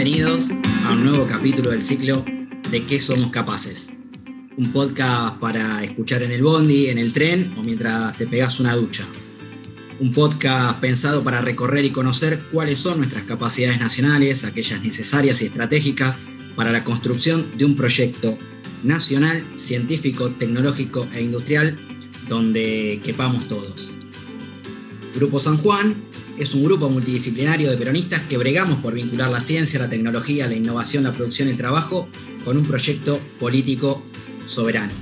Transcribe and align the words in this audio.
Bienvenidos 0.00 0.52
a 0.84 0.92
un 0.92 1.02
nuevo 1.02 1.26
capítulo 1.26 1.72
del 1.72 1.82
ciclo 1.82 2.24
de 2.70 2.86
qué 2.86 3.00
somos 3.00 3.32
capaces. 3.32 3.88
Un 4.56 4.72
podcast 4.72 5.40
para 5.40 5.82
escuchar 5.82 6.22
en 6.22 6.30
el 6.30 6.40
bondi, 6.40 6.86
en 6.86 6.98
el 6.98 7.12
tren 7.12 7.52
o 7.58 7.64
mientras 7.64 8.16
te 8.16 8.28
pegas 8.28 8.60
una 8.60 8.76
ducha. 8.76 9.04
Un 9.98 10.12
podcast 10.12 10.78
pensado 10.78 11.24
para 11.24 11.40
recorrer 11.40 11.84
y 11.84 11.90
conocer 11.90 12.44
cuáles 12.52 12.78
son 12.78 12.98
nuestras 12.98 13.24
capacidades 13.24 13.80
nacionales, 13.80 14.44
aquellas 14.44 14.80
necesarias 14.82 15.42
y 15.42 15.46
estratégicas 15.46 16.16
para 16.54 16.70
la 16.70 16.84
construcción 16.84 17.56
de 17.56 17.64
un 17.64 17.74
proyecto 17.74 18.38
nacional, 18.84 19.44
científico, 19.56 20.30
tecnológico 20.30 21.08
e 21.12 21.22
industrial 21.22 21.76
donde 22.28 23.00
quepamos 23.02 23.48
todos. 23.48 23.90
Grupo 25.12 25.40
San 25.40 25.56
Juan 25.56 26.07
es 26.38 26.54
un 26.54 26.62
grupo 26.64 26.88
multidisciplinario 26.88 27.70
de 27.70 27.76
peronistas 27.76 28.20
que 28.22 28.38
bregamos 28.38 28.78
por 28.78 28.94
vincular 28.94 29.30
la 29.30 29.40
ciencia, 29.40 29.80
la 29.80 29.90
tecnología, 29.90 30.46
la 30.46 30.54
innovación, 30.54 31.02
la 31.02 31.12
producción 31.12 31.48
y 31.48 31.50
el 31.50 31.56
trabajo 31.56 32.08
con 32.44 32.56
un 32.56 32.66
proyecto 32.66 33.20
político 33.40 34.04
soberano. 34.44 34.92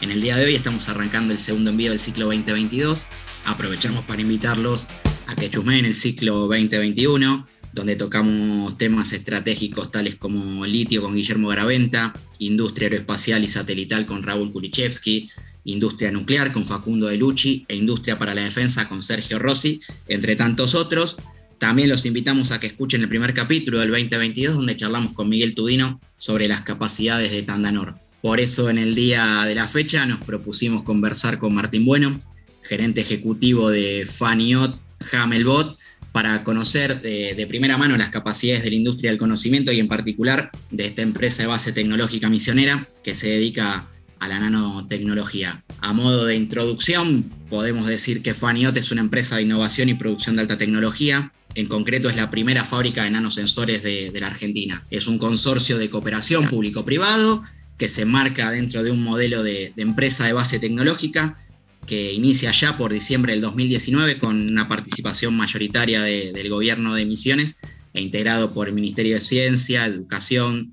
En 0.00 0.10
el 0.10 0.22
día 0.22 0.36
de 0.36 0.44
hoy 0.46 0.54
estamos 0.54 0.88
arrancando 0.88 1.32
el 1.32 1.38
segundo 1.38 1.70
envío 1.70 1.90
del 1.90 1.98
ciclo 1.98 2.26
2022. 2.26 3.06
Aprovechamos 3.44 4.04
para 4.04 4.22
invitarlos 4.22 4.86
a 5.26 5.34
que 5.34 5.50
chusmeen 5.50 5.84
el 5.84 5.94
ciclo 5.94 6.46
2021 6.46 7.46
donde 7.72 7.94
tocamos 7.96 8.76
temas 8.78 9.12
estratégicos 9.12 9.92
tales 9.92 10.16
como 10.16 10.66
litio 10.66 11.02
con 11.02 11.14
Guillermo 11.14 11.48
Garaventa, 11.48 12.12
industria 12.38 12.86
aeroespacial 12.86 13.44
y 13.44 13.48
satelital 13.48 14.06
con 14.06 14.22
Raúl 14.22 14.52
Kulichevsky, 14.52 15.30
industria 15.64 16.10
nuclear 16.10 16.52
con 16.52 16.64
Facundo 16.64 17.06
De 17.06 17.16
Lucci 17.16 17.64
e 17.68 17.76
industria 17.76 18.18
para 18.18 18.34
la 18.34 18.44
defensa 18.44 18.88
con 18.88 19.02
Sergio 19.02 19.38
Rossi, 19.38 19.80
entre 20.08 20.36
tantos 20.36 20.74
otros. 20.74 21.16
También 21.58 21.88
los 21.88 22.06
invitamos 22.06 22.52
a 22.52 22.60
que 22.60 22.66
escuchen 22.66 23.02
el 23.02 23.08
primer 23.08 23.34
capítulo 23.34 23.80
del 23.80 23.90
2022 23.90 24.54
donde 24.54 24.76
charlamos 24.76 25.12
con 25.12 25.28
Miguel 25.28 25.54
Tudino 25.54 26.00
sobre 26.16 26.48
las 26.48 26.62
capacidades 26.62 27.32
de 27.32 27.42
Tandanor. 27.42 27.96
Por 28.22 28.40
eso 28.40 28.70
en 28.70 28.78
el 28.78 28.94
día 28.94 29.44
de 29.46 29.54
la 29.54 29.68
fecha 29.68 30.06
nos 30.06 30.24
propusimos 30.24 30.82
conversar 30.82 31.38
con 31.38 31.54
Martín 31.54 31.84
Bueno, 31.84 32.18
gerente 32.62 33.00
ejecutivo 33.00 33.70
de 33.70 34.06
Faniot 34.10 34.78
Hamelbot, 35.12 35.78
para 36.12 36.42
conocer 36.42 37.00
de, 37.00 37.46
primera 37.48 37.78
mano 37.78 37.96
las 37.96 38.08
capacidades 38.08 38.64
de 38.64 38.70
la 38.70 38.76
industria 38.76 39.10
del 39.10 39.18
conocimiento 39.18 39.72
y 39.72 39.78
en 39.78 39.88
particular 39.88 40.50
de 40.70 40.86
esta 40.86 41.02
empresa 41.02 41.42
de 41.42 41.48
base 41.48 41.72
tecnológica 41.72 42.28
misionera 42.28 42.86
que 43.04 43.14
se 43.14 43.28
dedica 43.28 43.88
a 44.20 44.28
la 44.28 44.38
nanotecnología. 44.38 45.64
A 45.80 45.92
modo 45.92 46.24
de 46.24 46.36
introducción, 46.36 47.24
podemos 47.48 47.86
decir 47.86 48.22
que 48.22 48.34
Faniot 48.34 48.76
es 48.76 48.92
una 48.92 49.00
empresa 49.00 49.36
de 49.36 49.42
innovación 49.42 49.88
y 49.88 49.94
producción 49.94 50.36
de 50.36 50.42
alta 50.42 50.58
tecnología. 50.58 51.32
En 51.54 51.66
concreto, 51.66 52.08
es 52.08 52.16
la 52.16 52.30
primera 52.30 52.64
fábrica 52.64 53.04
de 53.04 53.10
nanosensores 53.10 53.82
de, 53.82 54.12
la 54.20 54.28
Argentina. 54.28 54.84
Es 54.90 55.06
un 55.06 55.18
consorcio 55.18 55.78
de 55.78 55.90
cooperación 55.90 56.48
público-privado 56.48 57.42
que 57.76 57.88
se 57.88 58.04
marca 58.04 58.50
dentro 58.50 58.82
de 58.82 58.90
un 58.90 59.02
modelo 59.02 59.42
de 59.42 59.72
empresa 59.76 60.26
de 60.26 60.34
base 60.34 60.58
tecnológica 60.58 61.38
que 61.90 62.12
inicia 62.12 62.52
ya 62.52 62.76
por 62.76 62.92
diciembre 62.92 63.32
del 63.32 63.42
2019 63.42 64.18
con 64.18 64.40
una 64.40 64.68
participación 64.68 65.36
mayoritaria 65.36 66.02
del 66.02 66.48
gobierno 66.48 66.94
de 66.94 67.04
Misiones 67.04 67.56
e 67.92 68.00
integrado 68.00 68.54
por 68.54 68.68
el 68.68 68.74
Ministerio 68.74 69.14
de 69.14 69.20
Ciencia, 69.20 69.86
Educación 69.86 70.72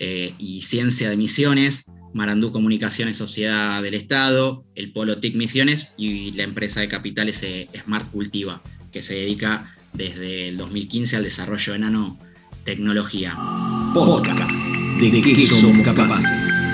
eh, 0.00 0.34
y 0.38 0.62
Ciencia 0.62 1.08
de 1.08 1.16
Misiones, 1.16 1.84
Marandú 2.16 2.50
Comunicaciones 2.50 3.18
Sociedad 3.18 3.82
del 3.82 3.94
Estado, 3.94 4.64
el 4.74 4.90
Polo 4.90 5.18
TIC 5.18 5.36
Misiones 5.36 5.92
y 5.98 6.32
la 6.32 6.44
empresa 6.44 6.80
de 6.80 6.88
capitales 6.88 7.42
eh, 7.42 7.68
Smart 7.84 8.10
Cultiva, 8.10 8.62
que 8.90 9.02
se 9.02 9.14
dedica 9.14 9.76
desde 9.92 10.48
el 10.48 10.56
2015 10.56 11.16
al 11.16 11.24
desarrollo 11.24 11.74
de 11.74 11.78
nanotecnología. 11.80 13.36
Podcast 13.92 14.50
de 14.98 15.20
qué 15.20 15.46
somos 15.46 15.84
capaces. 15.84 16.26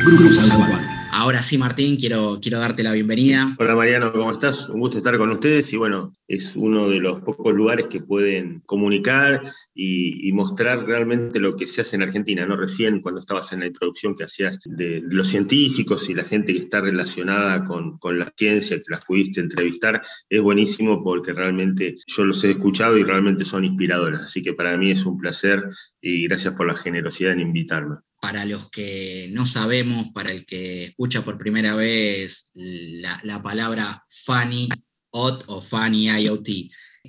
Grupo 0.04 0.32
San. 0.32 0.91
Ahora 1.14 1.42
sí, 1.42 1.58
Martín, 1.58 1.98
quiero, 1.98 2.38
quiero 2.40 2.58
darte 2.58 2.82
la 2.82 2.92
bienvenida. 2.92 3.54
Hola 3.58 3.76
Mariano, 3.76 4.12
¿cómo 4.12 4.32
estás? 4.32 4.70
Un 4.70 4.80
gusto 4.80 4.96
estar 4.96 5.18
con 5.18 5.28
ustedes 5.28 5.70
y 5.74 5.76
bueno, 5.76 6.16
es 6.26 6.56
uno 6.56 6.88
de 6.88 7.00
los 7.00 7.20
pocos 7.20 7.52
lugares 7.52 7.88
que 7.88 8.00
pueden 8.00 8.60
comunicar 8.64 9.42
y, 9.74 10.32
mostrar 10.32 10.86
realmente 10.86 11.38
lo 11.38 11.54
que 11.54 11.66
se 11.66 11.82
hace 11.82 11.96
en 11.96 12.02
Argentina, 12.02 12.46
¿no? 12.46 12.56
Recién 12.56 13.02
cuando 13.02 13.20
estabas 13.20 13.52
en 13.52 13.60
la 13.60 13.66
introducción 13.66 14.16
que 14.16 14.24
hacías 14.24 14.58
de, 14.64 15.02
los 15.04 15.28
científicos 15.28 16.08
y 16.08 16.14
la 16.14 16.24
gente 16.24 16.54
que 16.54 16.60
está 16.60 16.80
relacionada 16.80 17.62
con, 17.62 17.98
con 17.98 18.18
la 18.18 18.32
ciencia, 18.34 18.78
que 18.78 18.84
las 18.88 19.04
pudiste 19.04 19.40
entrevistar, 19.40 20.00
es 20.30 20.40
buenísimo 20.40 21.04
porque 21.04 21.34
realmente 21.34 21.96
yo 22.06 22.24
los 22.24 22.42
he 22.42 22.52
escuchado 22.52 22.96
y 22.96 23.04
realmente 23.04 23.44
son 23.44 23.66
inspiradoras. 23.66 24.22
Así 24.22 24.42
que 24.42 24.54
para 24.54 24.78
mí 24.78 24.90
es 24.90 25.04
un 25.04 25.18
placer 25.18 25.62
y 26.02 26.26
gracias 26.26 26.54
por 26.54 26.66
la 26.66 26.74
generosidad 26.74 27.32
en 27.32 27.40
invitarme 27.40 27.96
para 28.22 28.44
los 28.44 28.70
que 28.70 29.28
no 29.32 29.46
sabemos, 29.46 30.10
para 30.14 30.30
el 30.30 30.46
que 30.46 30.84
escucha 30.84 31.24
por 31.24 31.38
primera 31.38 31.74
vez 31.74 32.52
la, 32.54 33.42
palabra 33.42 34.04
Funny 34.08 34.68
OT 35.10 35.42
o 35.48 35.60
Funny 35.60 36.08
IoT. 36.08 36.48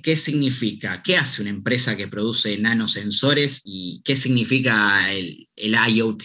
¿Qué 0.02 0.16
significa? 0.16 1.04
¿Qué 1.04 1.16
hace 1.16 1.42
una 1.42 1.52
empresa 1.52 1.96
que 1.96 2.08
produce 2.08 2.58
nanosensores 2.58 3.62
y 3.64 4.02
qué 4.04 4.16
significa 4.16 5.12
el, 5.12 5.46
IoT? 5.56 6.24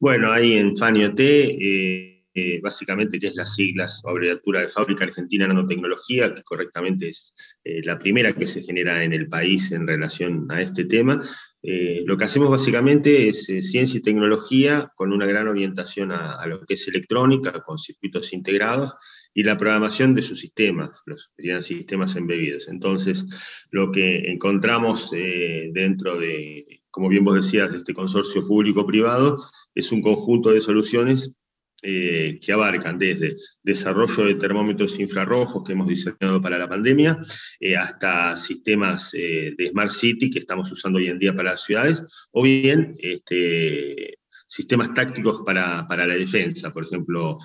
Bueno, 0.00 0.32
ahí 0.32 0.54
en 0.54 0.74
Funny 0.74 1.04
OT, 1.04 1.20
eh, 1.20 2.11
eh, 2.34 2.60
básicamente, 2.62 3.18
que 3.18 3.28
es 3.28 3.34
las 3.34 3.54
siglas 3.54 4.00
o 4.04 4.10
abreviatura 4.10 4.60
de 4.60 4.68
Fábrica 4.68 5.04
Argentina 5.04 5.46
Nanotecnología, 5.46 6.34
que 6.34 6.42
correctamente 6.42 7.08
es 7.08 7.34
eh, 7.64 7.82
la 7.84 7.98
primera 7.98 8.32
que 8.32 8.46
se 8.46 8.62
genera 8.62 9.04
en 9.04 9.12
el 9.12 9.28
país 9.28 9.70
en 9.72 9.86
relación 9.86 10.50
a 10.50 10.62
este 10.62 10.84
tema. 10.84 11.22
Eh, 11.62 12.02
lo 12.06 12.16
que 12.16 12.24
hacemos 12.24 12.50
básicamente 12.50 13.28
es 13.28 13.48
eh, 13.48 13.62
ciencia 13.62 13.98
y 13.98 14.02
tecnología 14.02 14.90
con 14.96 15.12
una 15.12 15.26
gran 15.26 15.46
orientación 15.46 16.10
a, 16.10 16.44
lo 16.46 16.64
que 16.64 16.74
es 16.74 16.88
electrónica, 16.88 17.62
con 17.62 17.78
circuitos 17.78 18.32
integrados, 18.32 18.94
y 19.34 19.42
la 19.44 19.56
programación 19.56 20.14
de 20.14 20.22
sus 20.22 20.40
sistemas, 20.40 21.02
los 21.06 21.32
sistemas 21.60 22.16
embebidos. 22.16 22.68
Entonces, 22.68 23.24
lo 23.70 23.90
que 23.90 24.30
encontramos 24.30 25.10
dentro 25.10 26.18
de, 26.18 26.82
como 26.90 27.08
bien 27.08 27.24
vos 27.24 27.36
decías, 27.36 27.72
de 27.72 27.78
este 27.78 27.94
consorcio 27.94 28.46
público-privado, 28.46 29.38
es 29.74 29.90
un 29.90 30.02
conjunto 30.02 30.50
de 30.50 30.60
soluciones 30.60 31.34
eh, 31.82 32.38
que 32.40 32.52
abarcan 32.52 32.96
desde 32.96 33.36
desarrollo 33.62 34.24
de 34.24 34.36
termómetros 34.36 35.00
infrarrojos 35.00 35.64
que 35.64 35.72
hemos 35.72 35.88
diseñado 35.88 36.40
para 36.40 36.56
la 36.56 36.68
pandemia, 36.68 37.18
eh, 37.58 37.76
hasta 37.76 38.36
sistemas 38.36 39.12
eh, 39.14 39.52
de 39.58 39.66
Smart 39.66 39.90
City 39.90 40.30
que 40.30 40.38
estamos 40.38 40.70
usando 40.70 40.98
hoy 40.98 41.08
en 41.08 41.18
día 41.18 41.34
para 41.34 41.50
las 41.50 41.64
ciudades, 41.64 42.04
o 42.30 42.42
bien 42.42 42.94
este, 43.00 44.18
sistemas 44.52 44.92
tácticos 44.92 45.42
para, 45.46 45.86
para, 45.88 46.06
la 46.06 46.14
defensa, 46.14 46.72
por 46.72 46.84
ejemplo, 46.84 47.38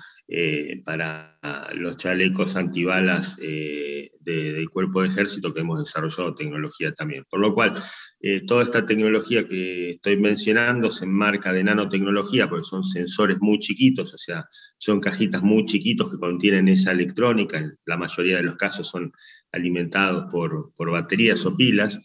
para 0.84 1.38
los 1.72 1.96
chalecos 1.96 2.54
antibalas 2.54 3.38
del 3.38 4.68
cuerpo 4.70 5.02
de 5.02 5.08
ejército 5.08 5.54
que 5.54 5.60
hemos 5.60 5.82
desarrollado 5.82 6.34
tecnología 6.34 6.92
también. 6.92 7.24
Por 7.30 7.40
lo 7.40 7.54
cual, 7.54 7.82
eh, 8.20 8.44
toda 8.46 8.64
esta 8.64 8.84
tecnología 8.84 9.46
que 9.46 9.90
estoy 9.90 10.16
mencionando 10.16 10.90
se 10.90 11.04
enmarca 11.04 11.52
de 11.52 11.62
nanotecnología 11.62 12.48
porque 12.48 12.64
son 12.64 12.82
sensores 12.82 13.38
muy 13.40 13.60
chiquitos, 13.60 14.12
o 14.12 14.18
sea, 14.18 14.44
son 14.76 15.00
cajitas 15.00 15.40
muy 15.40 15.64
chiquitos 15.66 16.10
que 16.10 16.18
contienen 16.18 16.66
esa 16.68 16.90
electrónica, 16.90 17.58
en 17.58 17.78
la 17.86 17.96
mayoría 17.96 18.38
de 18.38 18.42
los 18.42 18.56
casos 18.56 18.88
son 18.88 19.12
alimentados 19.52 20.26
por, 20.32 20.72
baterías 20.76 21.46
o 21.46 21.56
pilas, 21.56 21.96
eh, 21.96 22.00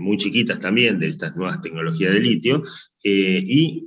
muy 0.00 0.16
chiquitas 0.16 0.60
también 0.60 0.98
de 0.98 1.08
estas 1.08 1.36
nuevas 1.36 1.60
tecnologías 1.60 2.12
de 2.12 2.20
litio, 2.20 2.62
eh, 3.02 3.42
y 3.44 3.86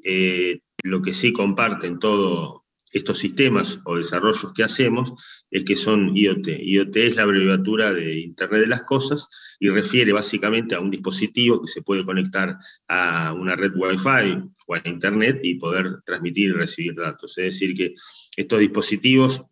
lo 0.83 1.01
que 1.01 1.13
sí 1.13 1.33
comparten 1.33 1.99
todo, 1.99 2.59
estos 2.91 3.19
sistemas 3.19 3.79
o 3.85 3.97
desarrollos 3.97 4.51
que 4.53 4.63
hacemos 4.63 5.13
es 5.51 5.63
que 5.63 5.75
son 5.75 6.15
IoT. 6.15 6.47
IoT 6.47 6.95
es 6.97 7.15
la 7.15 7.23
abreviatura 7.23 7.93
de 7.93 8.19
Internet 8.19 8.61
de 8.61 8.67
las 8.67 8.83
Cosas 8.83 9.27
y 9.59 9.69
refiere 9.69 10.11
básicamente 10.11 10.75
a 10.75 10.79
un 10.79 10.89
dispositivo 10.89 11.61
que 11.61 11.67
se 11.67 11.81
puede 11.81 12.05
conectar 12.05 12.57
a 12.87 13.33
una 13.33 13.55
red 13.55 13.73
Wi-Fi 13.75 14.43
o 14.67 14.75
a 14.75 14.81
Internet 14.85 15.39
y 15.43 15.55
poder 15.55 16.01
transmitir 16.03 16.49
y 16.49 16.53
recibir 16.53 16.95
datos. 16.95 17.37
Es 17.37 17.45
decir, 17.53 17.75
que 17.75 17.93
estos 18.35 18.59
dispositivos 18.59 19.45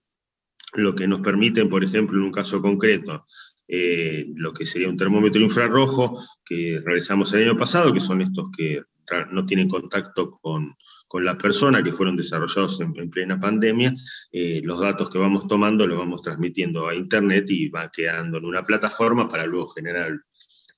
lo 0.73 0.95
que 0.95 1.07
nos 1.07 1.21
permiten, 1.21 1.69
por 1.69 1.83
ejemplo, 1.83 2.17
en 2.17 2.25
un 2.25 2.31
caso 2.31 2.61
concreto, 2.61 3.25
eh, 3.67 4.25
lo 4.35 4.53
que 4.53 4.65
sería 4.65 4.89
un 4.89 4.97
termómetro 4.97 5.41
infrarrojo 5.41 6.23
que 6.45 6.81
realizamos 6.83 7.33
el 7.33 7.43
año 7.43 7.57
pasado, 7.57 7.93
que 7.93 7.99
son 7.99 8.21
estos 8.21 8.47
que 8.55 8.81
no 9.31 9.45
tienen 9.45 9.69
contacto 9.69 10.37
con, 10.41 10.75
con 11.07 11.23
la 11.23 11.37
persona, 11.37 11.81
que 11.81 11.93
fueron 11.93 12.17
desarrollados 12.17 12.81
en, 12.81 13.09
plena 13.09 13.39
pandemia, 13.39 13.95
eh, 14.31 14.61
los 14.63 14.79
datos 14.81 15.09
que 15.09 15.17
vamos 15.17 15.47
tomando 15.47 15.87
los 15.87 15.97
vamos 15.97 16.21
transmitiendo 16.21 16.87
a 16.87 16.95
Internet 16.95 17.45
y 17.49 17.69
va 17.69 17.89
quedando 17.89 18.37
en 18.37 18.45
una 18.45 18.65
plataforma 18.65 19.29
para 19.29 19.45
luego 19.45 19.69
generar 19.69 20.11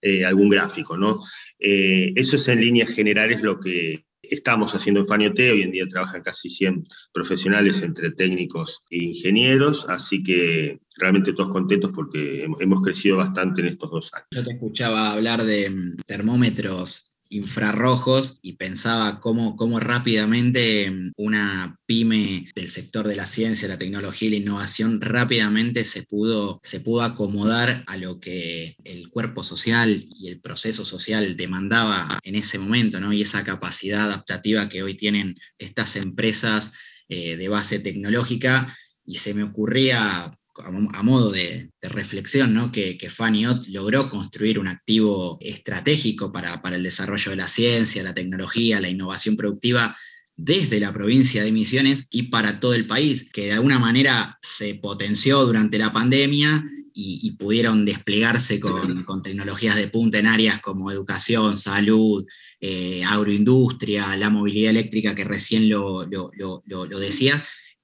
eh, 0.01 0.25
algún 0.25 0.49
gráfico. 0.49 0.95
¿no? 0.95 1.19
Eso 1.57 2.35
es 2.35 2.47
en 2.47 2.61
líneas 2.61 2.91
generales 2.91 3.41
lo 3.41 3.59
que, 3.59 4.05
estamos 4.21 4.75
haciendo 4.75 4.99
en 5.01 5.07
Faniote, 5.07 5.51
hoy 5.51 5.61
en 5.61 5.71
día 5.71 5.87
trabajan 5.87 6.21
casi 6.21 6.49
100 6.49 6.85
profesionales 7.13 7.81
entre 7.81 8.11
técnicos 8.11 8.81
e 8.89 9.03
ingenieros, 9.03 9.87
así 9.89 10.23
que 10.23 10.79
realmente 10.97 11.33
todos 11.33 11.49
contentos 11.49 11.91
porque 11.93 12.43
hemos 12.59 12.81
crecido 12.81 13.17
bastante 13.17 13.61
en 13.61 13.67
estos 13.67 13.89
dos 13.91 14.13
años. 14.13 14.27
Yo 14.31 14.43
te 14.43 14.51
escuchaba 14.53 15.11
hablar 15.11 15.43
de 15.43 15.69
mm, 15.69 15.97
termómetros 16.05 17.08
infrarrojos 17.29 18.39
y 18.41 18.53
pensaba 18.53 19.19
cómo, 19.19 19.55
cómo, 19.55 19.79
rápidamente 19.79 20.89
mm, 20.91 21.11
una 21.15 21.77
pyme 21.85 22.47
del 22.55 22.67
sector 22.67 23.07
de 23.07 23.15
la 23.15 23.25
ciencia, 23.25 23.67
la 23.67 23.77
tecnología 23.77 24.27
y 24.27 24.31
la 24.31 24.37
innovación 24.37 24.99
rápidamente 25.01 25.85
se 25.85 26.03
pudo, 26.03 26.59
se 26.63 26.79
pudo 26.79 27.03
acomodar 27.03 27.83
a 27.87 27.97
lo 27.97 28.19
que 28.19 28.75
el 28.83 29.09
cuerpo 29.09 29.43
social 29.43 30.05
y 30.15 30.27
el 30.27 30.39
proceso 30.39 30.85
social 30.85 31.37
demandaba 31.37 32.19
en 32.23 32.35
ese 32.35 32.59
momento, 32.59 32.99
¿no? 32.99 33.13
Y 33.13 33.21
esa 33.21 33.43
capacidad 33.43 34.05
adaptativa 34.05 34.69
que 34.69 34.83
hoy 34.83 34.97
tienen 34.97 35.37
estas 35.57 35.95
empresas 35.95 36.71
eh, 37.11 37.37
de 37.37 37.47
base 37.47 37.79
tecnológica. 37.79 38.75
Y 39.03 39.15
se 39.15 39.33
me 39.33 39.43
ocurría 39.43 40.31
a 40.65 41.03
modo 41.03 41.31
de, 41.31 41.69
reflexión, 41.81 42.53
¿no? 42.53 42.71
que, 42.71 42.97
que 42.97 43.09
Faniot 43.09 43.65
logró 43.67 44.09
construir 44.09 44.59
un 44.59 44.67
activo 44.67 45.37
estratégico 45.41 46.31
para, 46.31 46.59
el 46.71 46.83
desarrollo 46.83 47.31
de 47.31 47.37
la 47.37 47.47
ciencia, 47.47 48.03
la 48.03 48.13
tecnología, 48.13 48.81
la 48.81 48.89
innovación 48.89 49.37
productiva 49.37 49.97
desde 50.35 50.79
la 50.79 50.93
provincia 50.93 51.43
de 51.43 51.51
Misiones 51.51 52.05
y 52.09 52.23
para 52.23 52.59
todo 52.59 52.73
el 52.73 52.87
país, 52.87 53.29
que 53.31 53.47
de 53.47 53.53
alguna 53.53 53.79
manera 53.79 54.37
se 54.41 54.75
potenció 54.75 55.45
durante 55.45 55.77
la 55.77 55.91
pandemia 55.91 56.65
y, 56.93 57.31
pudieron 57.31 57.85
desplegarse 57.85 58.59
con, 58.59 59.05
tecnologías 59.23 59.77
de 59.77 59.87
punta 59.87 60.19
en 60.19 60.27
áreas 60.27 60.59
como 60.59 60.91
educación, 60.91 61.55
salud, 61.55 62.25
eh, 62.59 63.03
agroindustria, 63.05 64.17
la 64.17 64.29
movilidad 64.29 64.71
eléctrica 64.71 65.15
que 65.15 65.23
recién 65.23 65.69
lo, 65.69 66.05
lo, 66.05 66.31
lo 66.65 66.99
decías, 66.99 67.41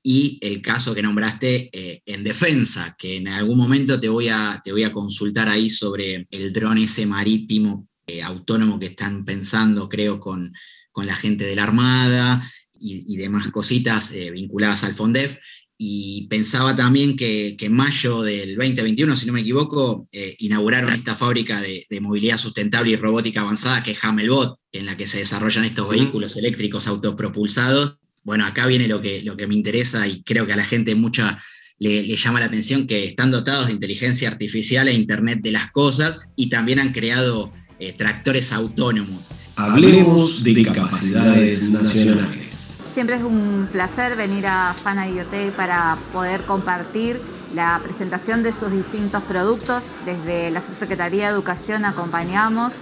y 0.07 0.37
el 0.41 0.61
caso 0.61 0.93
que 0.93 1.01
nombraste 1.01 1.71
eh, 1.73 2.03
en 2.05 2.23
defensa, 2.23 2.95
que 2.95 3.17
en 3.17 3.27
algún 3.27 3.57
momento 3.57 3.99
te 3.99 4.07
voy 4.07 4.29
a, 4.29 4.61
te 4.63 4.71
voy 4.71 4.83
a 4.83 4.91
consultar 4.91 5.49
ahí 5.49 5.67
sobre 5.71 6.27
el 6.29 6.53
dron 6.53 6.77
ese 6.77 7.07
marítimo 7.07 7.87
eh, 8.05 8.21
autónomo 8.21 8.77
que 8.77 8.85
están 8.85 9.25
pensando, 9.25 9.89
creo, 9.89 10.19
con, 10.19 10.53
con 10.91 11.07
la 11.07 11.15
gente 11.15 11.45
de 11.45 11.55
la 11.55 11.63
Armada 11.63 12.47
y, 12.79 13.17
demás 13.17 13.47
cositas 13.47 14.11
eh, 14.11 14.29
vinculadas 14.29 14.83
al 14.83 14.93
FONDEF. 14.93 15.39
Y 15.75 16.27
pensaba 16.27 16.75
también 16.75 17.17
que, 17.17 17.57
en 17.59 17.73
mayo 17.73 18.21
del 18.21 18.55
2021, 18.57 19.17
si 19.17 19.25
no 19.25 19.33
me 19.33 19.41
equivoco, 19.41 20.07
inauguraron 20.37 20.93
esta 20.93 21.15
fábrica 21.15 21.59
de, 21.59 21.85
de, 21.89 21.99
movilidad 21.99 22.37
sustentable 22.37 22.91
y 22.91 22.95
robótica 22.95 23.41
avanzada, 23.41 23.81
que 23.81 23.91
es 23.91 24.03
Hamelbot, 24.03 24.59
en 24.71 24.85
la 24.85 24.95
que 24.95 25.07
se 25.07 25.17
desarrollan 25.17 25.65
estos 25.65 25.89
vehículos 25.89 26.37
eléctricos 26.37 26.87
autopropulsados 26.87 27.97
bueno, 28.25 28.45
acá 28.45 28.65
viene 28.65 28.87
lo 28.87 28.99
que, 28.99 29.21
lo 29.21 29.37
que 29.37 29.47
me 29.47 29.53
interesa 29.53 30.05
y 30.07 30.23
creo 30.23 30.45
que 30.45 30.53
a 30.53 30.57
la 30.57 30.65
gente 30.65 30.95
mucha 30.95 31.37
le, 31.77 32.03
llama 32.15 32.39
la 32.39 32.47
atención 32.47 32.87
que 32.87 33.05
están 33.05 33.29
dotados 33.29 33.67
de 33.67 33.73
inteligencia 33.73 34.27
artificial 34.27 34.87
e 34.87 34.93
Internet 34.93 35.39
de 35.41 35.51
las 35.51 35.71
cosas 35.71 36.19
y 36.35 36.49
también 36.49 36.79
han 36.79 36.91
creado 36.91 37.51
eh, 37.79 37.93
tractores 37.93 38.51
autónomos. 38.51 39.27
Hablemos 39.55 40.43
de 40.43 40.65
capacidades 40.65 41.69
nacionales. 41.69 42.77
Siempre 42.93 43.17
es 43.17 43.23
un 43.23 43.67
placer 43.71 44.15
venir 44.15 44.47
a 44.47 44.73
Fana 44.73 45.07
IoT 45.07 45.51
para 45.55 45.97
poder 46.11 46.41
compartir 46.45 47.19
la 47.53 47.79
presentación 47.83 48.41
de 48.41 48.53
sus 48.53 48.71
distintos 48.71 49.21
productos. 49.23 49.93
Desde 50.05 50.49
la 50.49 50.61
Subsecretaría 50.61 51.25
de 51.25 51.33
Educación 51.33 51.85
acompañamos 51.85 52.73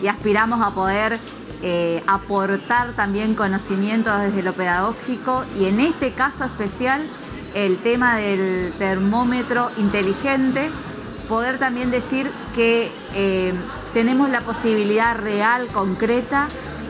y 0.00 0.06
aspiramos 0.06 0.60
a 0.62 0.72
poder 0.72 1.18
eh, 1.68 2.00
aportar 2.06 2.92
también 2.92 3.34
conocimientos 3.34 4.20
desde 4.20 4.44
lo 4.44 4.52
pedagógico 4.52 5.44
y 5.58 5.64
en 5.64 5.80
este 5.80 6.12
caso 6.12 6.44
especial 6.44 7.08
el 7.54 7.78
tema 7.78 8.18
del 8.18 8.72
termómetro 8.78 9.72
inteligente, 9.76 10.70
poder 11.28 11.58
también 11.58 11.90
decir 11.90 12.30
que 12.54 12.92
eh, 13.14 13.52
tenemos 13.92 14.30
la 14.30 14.42
posibilidad 14.42 15.16
real, 15.18 15.66
concreta, 15.66 16.46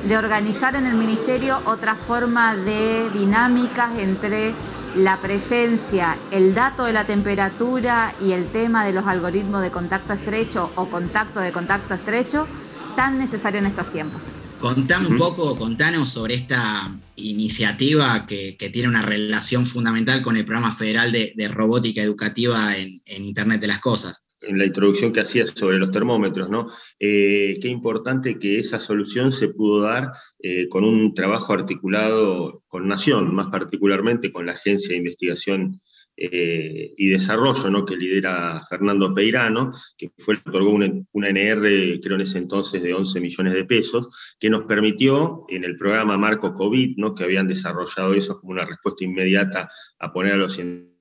de 0.07 0.19
organizar 0.19 0.77
en 0.77 0.85
el 0.85 0.95
Ministerio 0.95 1.59
otra 1.65 1.95
forma 1.95 2.55
de 2.55 3.09
dinámicas 3.15 3.99
entre 3.99 4.55
la 4.95 5.17
presencia, 5.17 6.19
el 6.31 6.55
dato 6.55 6.85
de 6.85 6.93
la 6.93 7.05
temperatura 7.05 8.13
y 8.21 8.33
el 8.33 8.49
tema 8.49 8.85
de 8.85 8.93
los 8.93 9.07
algoritmos 9.07 9.63
de 9.63 9.71
contacto 9.71 10.13
estrecho 10.13 10.71
o 10.75 10.91
contacto 10.91 11.41
de 11.41 11.51
contacto 11.51 11.95
estrecho 11.95 12.47
tan 12.95 13.19
necesario 13.19 13.61
en 13.61 13.67
estos 13.67 13.91
tiempos. 13.91 14.43
Contame 14.61 15.07
un 15.09 15.17
poco, 15.17 15.55
contanos 15.57 16.09
sobre 16.09 16.35
esta 16.35 16.91
iniciativa 17.17 18.27
que, 18.27 18.57
tiene 18.73 18.89
una 18.89 19.03
relación 19.03 19.67
fundamental 19.67 20.23
con 20.23 20.37
el 20.37 20.45
programa 20.45 20.71
federal 20.71 21.13
de, 21.13 21.49
robótica 21.49 22.03
educativa 22.03 22.77
en, 22.77 23.01
Internet 23.07 23.61
de 23.61 23.67
las 23.67 23.81
Cosas. 23.81 24.25
En 24.41 24.59
la 24.59 24.65
introducción 24.65 25.13
que 25.13 25.21
hacías 25.21 25.53
sobre 25.55 25.79
los 25.79 25.91
termómetros, 25.91 26.49
¿no? 26.49 26.69
Eh, 26.99 27.59
qué 27.61 27.69
importante 27.69 28.39
que 28.39 28.59
esa 28.59 28.81
solución 28.81 29.33
se 29.33 29.49
pudo 29.49 29.83
dar 29.83 30.13
eh, 30.39 30.69
con 30.69 30.85
un 30.85 31.15
trabajo 31.15 31.53
articulado 31.53 32.63
con 32.69 32.89
Nación, 32.89 33.35
más 33.35 33.49
particularmente 33.51 34.33
con 34.33 34.47
la 34.47 34.53
Agencia 34.53 34.91
de 34.91 34.99
Investigación 34.99 35.81
eh, 36.17 36.95
y 36.97 37.09
desarrollo 37.09 37.71
¿no? 37.71 37.85
que 37.85 37.97
lidera 37.97 38.63
Fernando 38.69 39.15
Peirano, 39.15 39.73
que 39.99 40.11
fue 40.19 40.37
otorgó 40.37 40.71
una, 40.71 40.91
una, 41.13 41.29
NR, 41.29 42.01
creo 42.01 42.17
en 42.17 42.23
ese 42.23 42.39
entonces, 42.39 42.83
de 42.83 42.95
11 42.95 43.21
millones 43.21 43.55
de 43.55 43.65
pesos, 43.65 44.37
que 44.41 44.49
nos 44.49 44.63
permitió 44.65 45.45
en 45.49 45.65
el 45.65 45.77
programa 45.77 46.17
Marco 46.17 46.55
COVID, 46.55 46.97
¿no? 46.97 47.15
que 47.15 47.25
habían 47.25 47.49
desarrollado 47.49 48.15
eso 48.15 48.41
como 48.41 48.53
una 48.53 48.65
respuesta 48.65 49.05
inmediata 49.05 49.69
a 49.99 50.13
poner 50.13 50.33
a 50.33 50.37
los 50.37 50.55
científicos 50.55 50.97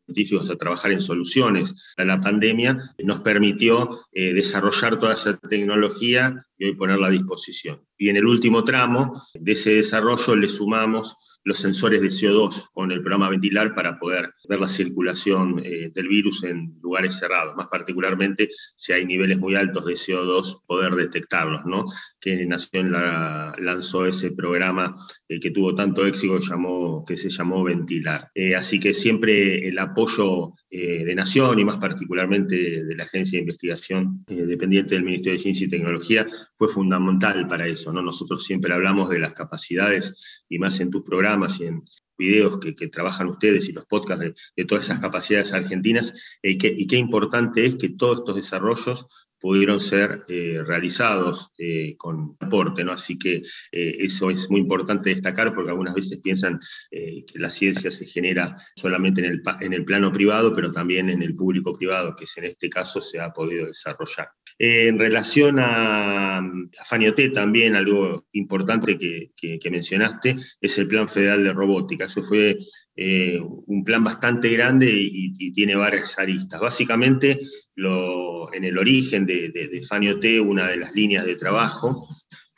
a 0.51 0.56
trabajar 0.56 0.91
en 0.91 1.01
soluciones 1.01 1.94
a 1.97 2.03
la 2.03 2.21
pandemia, 2.21 2.94
nos 3.03 3.21
permitió 3.21 4.01
eh, 4.12 4.33
desarrollar 4.33 5.00
toda 5.00 5.13
esa 5.13 5.38
tecnología 5.38 6.45
y 6.57 6.65
hoy 6.65 6.75
ponerla 6.75 7.07
a 7.07 7.12
disposición. 7.12 7.81
Y 7.97 8.09
en 8.09 8.17
el 8.17 8.25
último 8.25 8.63
tramo 8.63 9.21
de 9.33 9.51
ese 9.53 9.71
desarrollo 9.71 10.35
le 10.35 10.50
sumamos 10.50 11.15
los 11.45 11.59
sensores 11.59 12.01
de 12.01 12.07
CO2 12.07 12.69
con 12.74 12.92
el 12.92 13.01
programa 13.01 13.30
Ventilar 13.30 13.75
para 13.75 14.00
poder 14.00 14.33
ver 14.50 14.59
la 14.59 14.68
circulación 14.68 15.62
eh, 15.63 15.92
del 15.94 16.07
virus 16.07 16.44
en 16.44 16.77
lugares 16.81 17.19
cerrados, 17.19 17.56
más 17.56 17.68
particularmente 17.68 18.50
si 18.75 18.94
hay 18.94 19.06
niveles 19.06 19.38
muy 19.38 19.56
altos 19.56 19.86
de 19.86 19.94
CO2, 19.94 20.63
poder 20.65 20.95
detectarlos, 20.95 21.63
¿no? 21.65 21.86
Que 22.19 22.45
Nación 22.47 22.92
la, 22.92 23.56
lanzó 23.59 24.07
ese 24.07 24.31
programa 24.31 24.95
eh, 25.30 25.39
que 25.39 25.51
tuvo 25.51 25.75
tanto 25.75 26.06
éxito 26.07 26.39
llamó, 26.39 27.06
que 27.06 27.15
se 27.15 27.30
llamó 27.30 27.63
Ventilar. 27.63 28.31
Eh, 28.33 28.56
así 28.56 28.79
que 28.79 28.96
siempre 28.96 29.67
el 29.67 29.77
apoyo 29.79 30.53
de 30.72 31.15
Nación 31.15 31.58
y 31.58 31.63
más 31.63 31.77
particularmente 31.77 32.84
de 32.84 32.96
la 32.98 33.05
Agencia 33.05 33.38
de 33.38 33.43
Investigación 33.43 34.25
dependiente 34.27 34.96
del 34.96 35.05
Ministerio 35.05 35.38
de 35.38 35.43
Ciencia 35.43 35.67
y 35.67 35.69
Tecnología 35.69 36.27
fue 36.57 36.69
fundamental 36.69 37.47
para 37.47 37.67
eso, 37.67 37.91
¿no? 37.91 38.01
Nosotros 38.01 38.43
siempre 38.43 38.74
hablamos 38.74 39.09
de 39.09 39.19
las 39.19 39.33
capacidades 39.33 40.43
y 40.50 40.59
más 40.59 40.79
en 40.79 40.89
tus 40.89 41.03
programas 41.03 41.59
y 41.59 41.65
en 41.65 41.83
videos 42.17 42.59
que, 42.59 42.74
trabajan 42.88 43.27
ustedes 43.27 43.67
y 43.67 43.74
los 43.74 43.85
podcasts 43.85 44.33
de, 44.55 44.65
todas 44.65 44.85
esas 44.85 45.00
capacidades 45.00 45.53
argentinas, 45.53 46.13
eh, 46.41 46.57
y 46.62 46.88
qué 46.88 46.95
importante 46.95 47.65
es 47.65 47.75
que 47.75 47.89
todos 47.89 48.19
estos 48.19 48.35
desarrollos 48.35 49.07
pudieron 49.38 49.79
ser 49.79 50.24
eh, 50.27 50.63
realizados 50.65 51.51
eh, 51.59 51.95
con 51.97 52.35
aporte, 52.39 52.83
¿no? 52.83 52.93
Así 52.93 53.17
que 53.17 53.43
eso 53.71 54.31
es 54.31 54.50
muy 54.50 54.62
importante 54.62 55.09
destacar 55.09 55.53
porque 55.53 55.69
algunas 55.69 55.93
veces 55.93 56.19
piensan 56.19 56.59
que 56.89 57.25
la 57.35 57.50
ciencia 57.50 57.91
se 57.91 58.05
genera 58.05 58.57
solamente 58.75 59.24
en 59.24 59.33
el, 59.33 59.43
en 59.59 59.74
el 59.74 59.85
plano 59.85 60.12
privado, 60.12 60.53
pero 60.53 60.71
también 60.71 61.09
en 61.09 61.21
el 61.21 61.35
público 61.35 61.74
privado, 61.74 62.15
que 62.15 62.24
es 62.24 62.38
en 62.38 62.45
este 62.45 62.69
caso 62.69 63.01
se 63.01 63.19
ha 63.19 63.31
podido 63.31 63.67
desarrollar. 63.67 64.29
En 64.57 64.97
relación 64.97 65.59
a, 65.59 66.38
a 66.38 66.85
Fanioté 66.85 67.29
también, 67.29 67.75
algo 67.75 68.25
importante 68.31 68.97
que, 68.97 69.69
mencionaste, 69.69 70.35
es 70.62 70.77
el 70.77 70.88
Plan 70.88 71.09
Federal 71.09 71.43
de 71.43 71.53
Robótica. 71.53 72.05
Eso 72.05 72.24
fue 72.24 72.57
eh, 72.95 73.39
un 73.41 73.83
plan 73.83 74.03
bastante 74.03 74.50
grande 74.50 74.89
y, 74.91 75.51
tiene 75.51 75.75
varias 75.75 76.17
aristas. 76.17 76.59
Básicamente, 76.59 77.39
en 77.75 78.63
el 78.63 78.77
origen 78.77 79.25
de, 79.25 79.50
de, 79.50 79.67
de 79.67 80.39
una 80.39 80.69
de 80.69 80.77
las 80.77 80.93
líneas 80.93 81.25
de 81.25 81.35
trabajo 81.35 82.07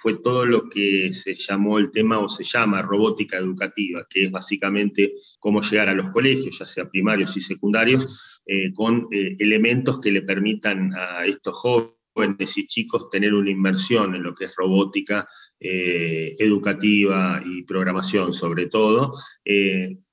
fue 0.08 0.20
todo 0.24 0.46
lo 0.46 0.70
que 0.70 1.12
se 1.12 1.36
llamó 1.36 1.78
el 1.80 1.92
tema 1.92 2.18
o 2.20 2.30
se 2.30 2.46
llama 2.46 2.82
robótica 2.82 3.36
educativa, 3.36 4.08
que 4.10 4.24
es 4.24 4.32
básicamente 4.32 5.16
cómo 5.38 5.62
llegar 5.62 5.90
a 5.90 5.94
los 5.94 6.12
colegios, 6.12 6.60
ya 6.60 6.66
sea 6.66 6.90
primarios 6.90 7.36
y 7.36 7.42
secundarios, 7.42 8.42
eh, 8.46 8.72
con 8.74 9.10
eh, 9.12 9.36
elementos 9.38 10.00
que 10.00 10.14
le 10.14 10.22
permitan 10.22 10.94
a 10.96 11.26
estos 11.26 11.56
jóvenes 11.56 12.58
y 12.58 12.68
chicos 12.68 13.10
tener 13.10 13.34
una 13.34 13.52
inversión 13.52 14.16
en 14.16 14.24
lo 14.24 14.34
que 14.34 14.46
es 14.46 14.56
robótica 14.56 15.28
eh, 15.60 16.36
educativa 16.40 17.44
y 17.46 17.64
programación 17.64 18.32
sobre 18.32 18.68
todo, 18.68 19.12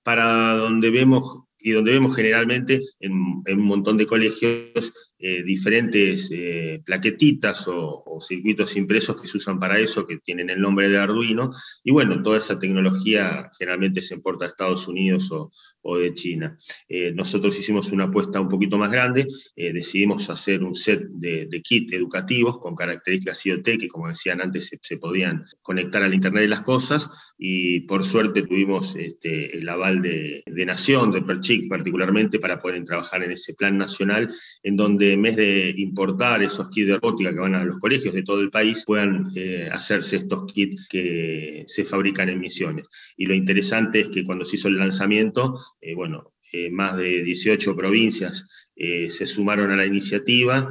para 0.02 0.56
donde 0.56 0.90
vemos 0.90 1.44
y 1.60 1.70
donde 1.70 1.92
vemos 1.92 2.16
generalmente 2.16 2.80
en, 2.98 3.12
un 3.12 3.64
montón 3.64 3.96
de 3.96 4.06
colegios 4.06 4.92
eh, 5.26 5.42
diferentes 5.42 6.30
eh, 6.34 6.82
plaquetitas 6.84 7.66
o, 7.68 8.18
circuitos 8.20 8.76
impresos 8.76 9.18
que 9.18 9.26
se 9.26 9.38
usan 9.38 9.58
para 9.58 9.78
eso, 9.78 10.06
que 10.06 10.18
tienen 10.18 10.50
el 10.50 10.60
nombre 10.60 10.90
de 10.90 10.98
Arduino, 10.98 11.50
y 11.82 11.92
bueno, 11.92 12.22
toda 12.22 12.36
esa 12.36 12.58
tecnología 12.58 13.50
generalmente 13.58 14.02
se 14.02 14.14
importa 14.14 14.44
a 14.44 14.48
Estados 14.48 14.86
Unidos 14.86 15.30
o, 15.32 15.50
de 15.96 16.14
China. 16.14 16.58
Eh, 16.88 17.12
nosotros 17.12 17.58
hicimos 17.58 17.92
una 17.92 18.04
apuesta 18.04 18.40
un 18.40 18.48
poquito 18.48 18.78
más 18.78 18.90
grande, 18.90 19.26
decidimos 19.54 20.30
hacer 20.30 20.62
un 20.62 20.74
set 20.74 21.02
de, 21.10 21.46
de 21.46 21.62
kits 21.62 21.92
educativos 21.92 22.58
con 22.58 22.74
características 22.74 23.44
IoT 23.44 23.64
que, 23.64 23.88
como 23.88 24.08
decían 24.08 24.40
antes, 24.40 24.70
se, 24.80 24.96
podían 24.96 25.44
conectar 25.60 26.02
al 26.02 26.14
Internet 26.14 26.42
de 26.42 26.48
las 26.48 26.62
Cosas, 26.62 27.10
y 27.36 27.80
por 27.80 28.02
suerte 28.04 28.42
tuvimos 28.42 28.96
este, 28.96 29.58
el 29.58 29.68
aval 29.68 30.00
de, 30.00 30.42
de 30.46 30.66
Nación, 30.66 31.12
de 31.12 31.20
Perchic 31.22 31.68
particularmente, 31.68 32.38
para 32.38 32.60
poder 32.60 32.82
trabajar 32.84 33.22
en 33.22 33.32
ese 33.32 33.52
plan 33.52 33.76
nacional, 33.76 34.34
en 34.62 34.76
donde 34.76 35.13
en 35.14 35.22
vez 35.22 35.36
de 35.36 35.74
importar 35.78 36.42
esos 36.42 36.68
kits 36.68 36.88
de 36.88 36.94
robótica 36.98 37.32
que 37.32 37.40
van 37.40 37.54
a 37.54 37.64
los 37.64 37.78
colegios 37.78 38.14
de 38.14 38.22
todo 38.22 38.40
el 38.40 38.50
país, 38.50 38.84
puedan 38.84 39.32
eh, 39.34 39.68
hacerse 39.72 40.16
estos 40.16 40.52
kits 40.52 40.86
que 40.88 41.64
se 41.66 41.84
fabrican 41.84 42.28
en 42.28 42.40
misiones. 42.40 42.88
Y 43.16 43.26
lo 43.26 43.34
interesante 43.34 44.00
es 44.00 44.08
que 44.08 44.24
cuando 44.24 44.44
se 44.44 44.56
hizo 44.56 44.68
el 44.68 44.78
lanzamiento, 44.78 45.58
eh, 45.80 45.94
bueno, 45.94 46.32
eh, 46.52 46.70
más 46.70 46.96
de 46.96 47.22
18 47.24 47.74
provincias 47.74 48.46
se 48.76 49.26
sumaron 49.28 49.70
a 49.70 49.76
la 49.76 49.86
iniciativa, 49.86 50.68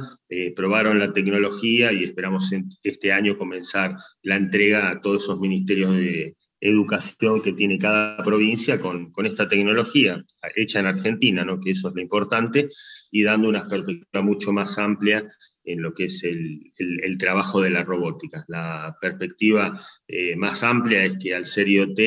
probaron 0.54 0.98
la 0.98 1.14
tecnología 1.14 1.90
y 1.90 2.04
esperamos 2.04 2.50
este 2.82 3.12
año 3.12 3.38
comenzar 3.38 3.96
la 4.22 4.36
entrega 4.36 4.90
a 4.90 5.00
todos 5.00 5.22
esos 5.22 5.40
ministerios 5.40 5.96
de, 5.96 6.36
educación 6.64 7.42
que 7.42 7.52
tiene 7.52 7.78
cada 7.78 8.16
provincia 8.22 8.80
con, 8.80 9.12
esta 9.24 9.46
tecnología 9.46 10.24
hecha 10.56 10.80
en 10.80 10.86
Argentina, 10.86 11.44
¿no? 11.44 11.60
que 11.60 11.70
eso 11.70 11.88
es 11.88 11.94
lo 11.94 12.00
importante, 12.00 12.68
y 13.10 13.22
dando 13.22 13.48
una 13.50 13.68
perspectiva 13.68 14.22
mucho 14.22 14.50
más 14.50 14.78
amplia 14.78 15.30
en 15.62 15.82
lo 15.82 15.94
que 15.94 16.04
es 16.04 16.24
el, 16.24 16.72
el, 16.78 17.18
trabajo 17.18 17.60
de 17.60 17.70
la 17.70 17.84
robótica. 17.84 18.44
La 18.48 18.96
perspectiva 19.00 19.80
eh, 20.06 20.36
más 20.36 20.62
amplia 20.62 21.04
es 21.04 21.16
que 21.18 21.34
al 21.34 21.46
ser 21.46 21.68
IoT, 21.68 21.98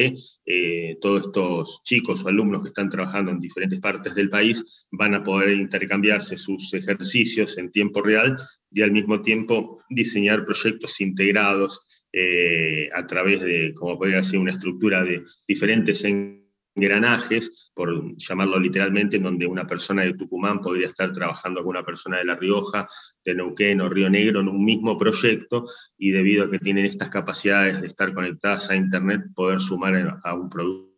eh, 0.46 0.98
todos 1.02 1.28
estos 1.28 1.82
chicos 1.84 2.24
o 2.24 2.28
alumnos 2.28 2.62
que 2.62 2.70
están 2.70 2.90
trabajando 2.90 3.32
en 3.32 3.40
diferentes 3.40 3.80
partes 3.80 4.16
del 4.16 4.30
país 4.30 4.86
van 4.92 5.16
a 5.16 5.24
poder 5.24 5.52
intercambiarse 5.52 6.38
sus 6.38 6.74
ejercicios 6.74 7.58
en 7.58 7.72
tiempo 7.72 8.02
real 8.02 8.38
y 8.72 8.82
al 8.82 8.92
mismo 8.92 9.22
tiempo 9.22 9.82
diseñar 9.90 10.46
proyectos 10.46 11.00
integrados 11.02 11.82
eh, 12.12 12.90
a 12.94 13.06
través 13.06 13.42
de, 13.42 13.74
como 13.74 13.98
podría 13.98 14.24
ser, 14.24 14.40
una 14.40 14.52
estructura 14.52 15.04
de 15.04 15.24
diferentes 15.48 16.04
engranajes, 16.04 17.72
por 17.74 18.16
llamarlo 18.18 18.60
literalmente, 18.60 19.18
en 19.18 19.24
donde 19.24 19.48
una 19.48 19.66
persona 19.66 20.04
de 20.04 20.14
Tucumán 20.14 20.62
podría 20.62 20.88
estar 20.88 21.12
trabajando 21.12 21.62
con 21.62 21.70
una 21.70 21.84
persona 21.84 22.18
de 22.18 22.26
La 22.26 22.36
Rioja, 22.36 22.88
de 23.26 23.36
Neuquén 23.36 23.82
o 23.82 23.90
Río 23.90 24.10
Negro 24.10 24.42
en 24.42 24.48
un 24.48 24.64
mismo 24.64 24.98
proyecto 24.98 25.66
y 25.98 26.12
debido 26.12 26.46
a 26.46 26.52
que 26.52 26.60
tienen 26.60 26.86
estas 26.86 27.10
capacidades 27.10 27.82
de 27.82 27.88
estar 27.88 28.14
conectadas 28.14 28.70
a 28.70 28.76
Internet, 28.76 29.24
poder 29.36 29.60
sumar 29.60 30.22
a 30.24 30.34
un 30.34 30.50
producto 30.50 30.97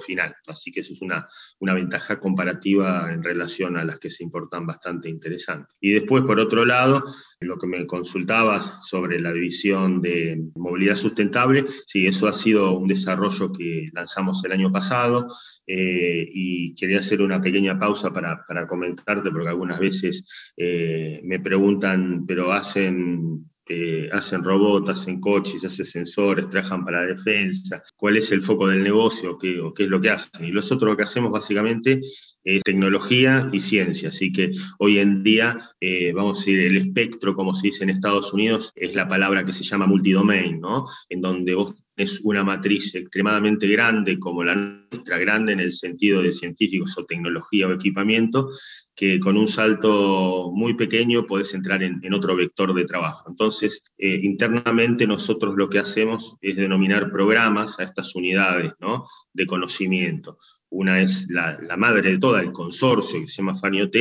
final. 0.00 0.34
Así 0.46 0.70
que 0.70 0.80
eso 0.80 0.92
es 0.92 1.02
una, 1.02 1.28
una 1.60 1.74
ventaja 1.74 2.18
comparativa 2.18 3.12
en 3.12 3.22
relación 3.22 3.76
a 3.76 3.84
las 3.84 3.98
que 3.98 4.10
se 4.10 4.24
importan 4.24 4.66
bastante 4.66 5.08
interesante. 5.08 5.72
Y 5.80 5.92
después, 5.92 6.24
por 6.24 6.38
otro 6.40 6.64
lado, 6.64 7.04
lo 7.40 7.58
que 7.58 7.66
me 7.66 7.86
consultabas 7.86 8.86
sobre 8.86 9.20
la 9.20 9.32
división 9.32 10.00
de 10.00 10.42
movilidad 10.56 10.96
sustentable, 10.96 11.64
sí, 11.86 12.06
eso 12.06 12.28
ha 12.28 12.32
sido 12.32 12.72
un 12.72 12.88
desarrollo 12.88 13.52
que 13.52 13.90
lanzamos 13.92 14.44
el 14.44 14.52
año 14.52 14.70
pasado 14.72 15.28
eh, 15.66 16.28
y 16.32 16.74
quería 16.74 17.00
hacer 17.00 17.22
una 17.22 17.40
pequeña 17.40 17.78
pausa 17.78 18.12
para, 18.12 18.44
para 18.46 18.66
comentarte, 18.66 19.30
porque 19.30 19.48
algunas 19.48 19.78
veces 19.78 20.24
eh, 20.56 21.20
me 21.24 21.40
preguntan, 21.40 22.24
pero 22.26 22.52
hacen 22.52 23.50
eh, 23.68 24.08
hacen 24.12 24.44
robots, 24.44 24.90
hacen 24.90 25.20
coches, 25.20 25.64
hacen 25.64 25.84
sensores, 25.84 26.48
trabajan 26.48 26.84
para 26.84 27.00
la 27.00 27.14
defensa, 27.14 27.82
cuál 27.96 28.16
es 28.16 28.30
el 28.30 28.42
foco 28.42 28.68
del 28.68 28.82
negocio, 28.82 29.36
qué, 29.38 29.60
qué 29.74 29.84
es 29.84 29.90
lo 29.90 30.00
que 30.00 30.10
hacen. 30.10 30.44
Y 30.44 30.52
nosotros 30.52 30.90
lo 30.90 30.96
que 30.96 31.02
hacemos 31.02 31.32
básicamente 31.32 32.00
es 32.46 32.62
tecnología 32.62 33.50
y 33.52 33.60
ciencia. 33.60 34.10
Así 34.10 34.32
que 34.32 34.52
hoy 34.78 34.98
en 34.98 35.22
día, 35.24 35.72
eh, 35.80 36.12
vamos 36.12 36.38
a 36.38 36.40
decir, 36.40 36.60
el 36.60 36.76
espectro, 36.76 37.34
como 37.34 37.52
se 37.54 37.66
dice 37.66 37.82
en 37.82 37.90
Estados 37.90 38.32
Unidos, 38.32 38.72
es 38.76 38.94
la 38.94 39.08
palabra 39.08 39.44
que 39.44 39.52
se 39.52 39.64
llama 39.64 39.86
multidomain, 39.86 40.60
¿no? 40.60 40.86
En 41.08 41.20
donde 41.20 41.54
vos 41.56 41.74
tenés 41.94 42.20
una 42.22 42.44
matriz 42.44 42.94
extremadamente 42.94 43.66
grande 43.66 44.18
como 44.18 44.44
la 44.44 44.54
nuestra, 44.54 45.18
grande 45.18 45.54
en 45.54 45.60
el 45.60 45.72
sentido 45.72 46.22
de 46.22 46.32
científicos 46.32 46.96
o 46.96 47.04
tecnología 47.04 47.66
o 47.66 47.72
equipamiento, 47.72 48.48
que 48.94 49.18
con 49.18 49.36
un 49.36 49.48
salto 49.48 50.52
muy 50.54 50.74
pequeño 50.74 51.26
podés 51.26 51.52
entrar 51.52 51.82
en, 51.82 52.14
otro 52.14 52.36
vector 52.36 52.72
de 52.74 52.84
trabajo. 52.84 53.28
Entonces, 53.28 53.82
eh, 53.98 54.20
internamente 54.22 55.06
nosotros 55.06 55.54
lo 55.56 55.68
que 55.68 55.80
hacemos 55.80 56.36
es 56.40 56.56
denominar 56.56 57.10
programas 57.10 57.78
a 57.80 57.82
estas 57.82 58.14
unidades 58.14 58.72
¿no? 58.80 59.04
de 59.32 59.46
conocimiento. 59.46 60.38
Una 60.70 61.00
es 61.00 61.26
la, 61.28 61.58
madre 61.76 62.12
de 62.12 62.18
toda, 62.18 62.40
el 62.40 62.52
consorcio 62.52 63.20
que 63.20 63.26
se 63.26 63.36
llama 63.36 63.54
FANIOT, 63.54 63.96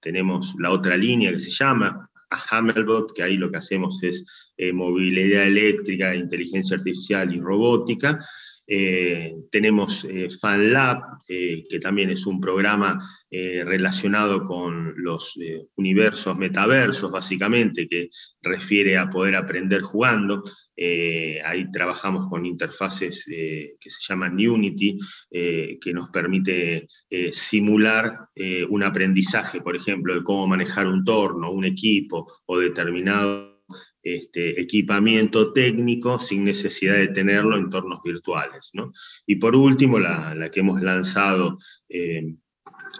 tenemos 0.00 0.54
la 0.58 0.70
otra 0.70 0.96
línea 0.96 1.32
que 1.32 1.40
se 1.40 1.50
llama 1.50 2.08
a 2.30 2.36
Hammelbot, 2.50 3.12
que 3.14 3.22
ahí 3.22 3.36
lo 3.36 3.50
que 3.50 3.58
hacemos 3.58 4.02
es 4.02 4.24
eh, 4.56 4.72
movilidad 4.72 5.44
eléctrica, 5.44 6.14
inteligencia 6.14 6.76
artificial 6.76 7.34
y 7.34 7.40
robótica, 7.40 8.18
eh, 8.74 9.34
tenemos 9.50 10.02
eh, 10.06 10.30
FanLab, 10.30 11.02
eh, 11.28 11.64
que 11.68 11.78
también 11.78 12.08
es 12.08 12.24
un 12.26 12.40
programa 12.40 12.98
relacionado 13.34 14.44
con 14.44 14.92
los 14.94 15.38
universos 15.76 16.36
metaversos, 16.36 17.10
básicamente, 17.10 17.88
que 17.88 18.10
refiere 18.42 18.98
a 18.98 19.08
poder 19.08 19.36
aprender 19.36 19.80
jugando. 19.80 20.42
ahí 21.42 21.70
trabajamos 21.72 22.28
con 22.28 22.44
interfaces 22.44 23.24
que 23.24 23.88
se 23.90 24.06
llaman 24.06 24.34
Unity, 24.34 24.98
que 25.30 25.92
nos 25.94 26.10
permite 26.10 26.88
simular 27.30 28.18
un 28.68 28.82
aprendizaje, 28.82 29.62
por 29.62 29.76
ejemplo, 29.76 30.14
de 30.14 30.22
cómo 30.22 30.46
manejar 30.46 30.86
un 30.86 31.02
torno, 31.02 31.52
un 31.52 31.64
equipo 31.64 32.30
o 32.44 32.58
determinado 32.58 33.51
este, 34.02 34.60
equipamiento 34.60 35.52
técnico 35.52 36.18
sin 36.18 36.44
necesidad 36.44 36.94
de 36.94 37.08
tenerlo 37.08 37.56
en 37.56 37.64
entornos 37.64 38.00
virtuales. 38.02 38.72
Y 39.26 39.36
por 39.36 39.54
último, 39.54 39.98
la, 39.98 40.50
que 40.52 40.60
hemos 40.60 40.82
lanzado 40.82 41.58
eh, 41.88 42.34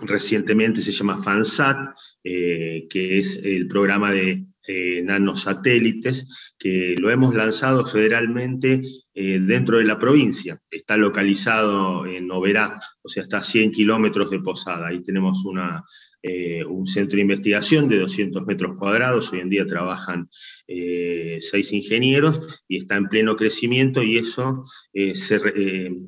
recientemente 0.03 0.81
se 0.81 0.93
llama 0.93 1.23
FANSAT, 1.23 1.97
eh, 2.23 2.87
que 2.89 3.19
es 3.19 3.41
el 3.43 3.67
programa 3.67 4.13
de 4.13 4.47
eh, 4.69 5.03
nanosatélites, 5.03 6.53
que 6.57 6.95
lo 6.97 7.11
hemos 7.11 7.35
lanzado 7.35 7.85
federalmente 7.85 8.81
dentro 9.15 9.79
de 9.79 9.85
la 9.85 9.99
provincia. 9.99 10.59
Está 10.71 10.97
localizado 10.97 12.07
en 12.07 12.31
Oberá, 12.31 12.79
o 13.03 13.09
sea, 13.09 13.25
está 13.25 13.39
a 13.39 13.43
100 13.43 13.73
kilómetros 13.73 14.31
de 14.31 14.41
Posada. 14.41 14.87
Ahí 14.87 15.03
tenemos 15.03 15.45
una, 15.45 15.85
eh, 16.23 16.65
un 16.65 16.87
centro 16.87 17.17
de 17.17 17.23
investigación 17.23 17.89
de 17.89 17.99
200 17.99 18.47
metros 18.47 18.77
cuadrados, 18.79 19.33
hoy 19.33 19.41
en 19.41 19.51
día 19.51 19.67
trabajan 19.67 20.31
eh, 20.69 21.39
seis 21.41 21.73
ingenieros 21.73 22.63
y 22.69 22.79
está 22.79 22.97
en 22.97 23.09
pleno 23.09 23.35
crecimiento 23.35 24.03
y 24.03 24.19
eso, 24.19 24.65
eh, 24.93 25.15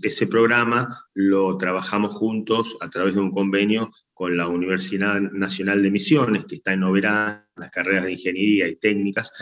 ese 0.02 0.26
programa 0.28 1.04
lo 1.14 1.56
trabajamos 1.58 2.14
juntos 2.14 2.76
a 2.80 2.88
través 2.90 3.14
de 3.14 3.20
un 3.20 3.32
convenio 3.32 3.90
con 4.12 4.36
la 4.36 4.46
Universidad 4.46 5.20
Nacional 5.20 5.82
de 5.82 5.90
Misiones, 5.90 6.44
que 6.44 6.56
está 6.56 6.72
en 6.72 6.84
Oberá, 6.84 7.48
las 7.56 7.70
carreras 7.72 8.04
de 8.04 8.12
ingeniería 8.12 8.68
y 8.68 8.76
técnicas, 8.76 9.32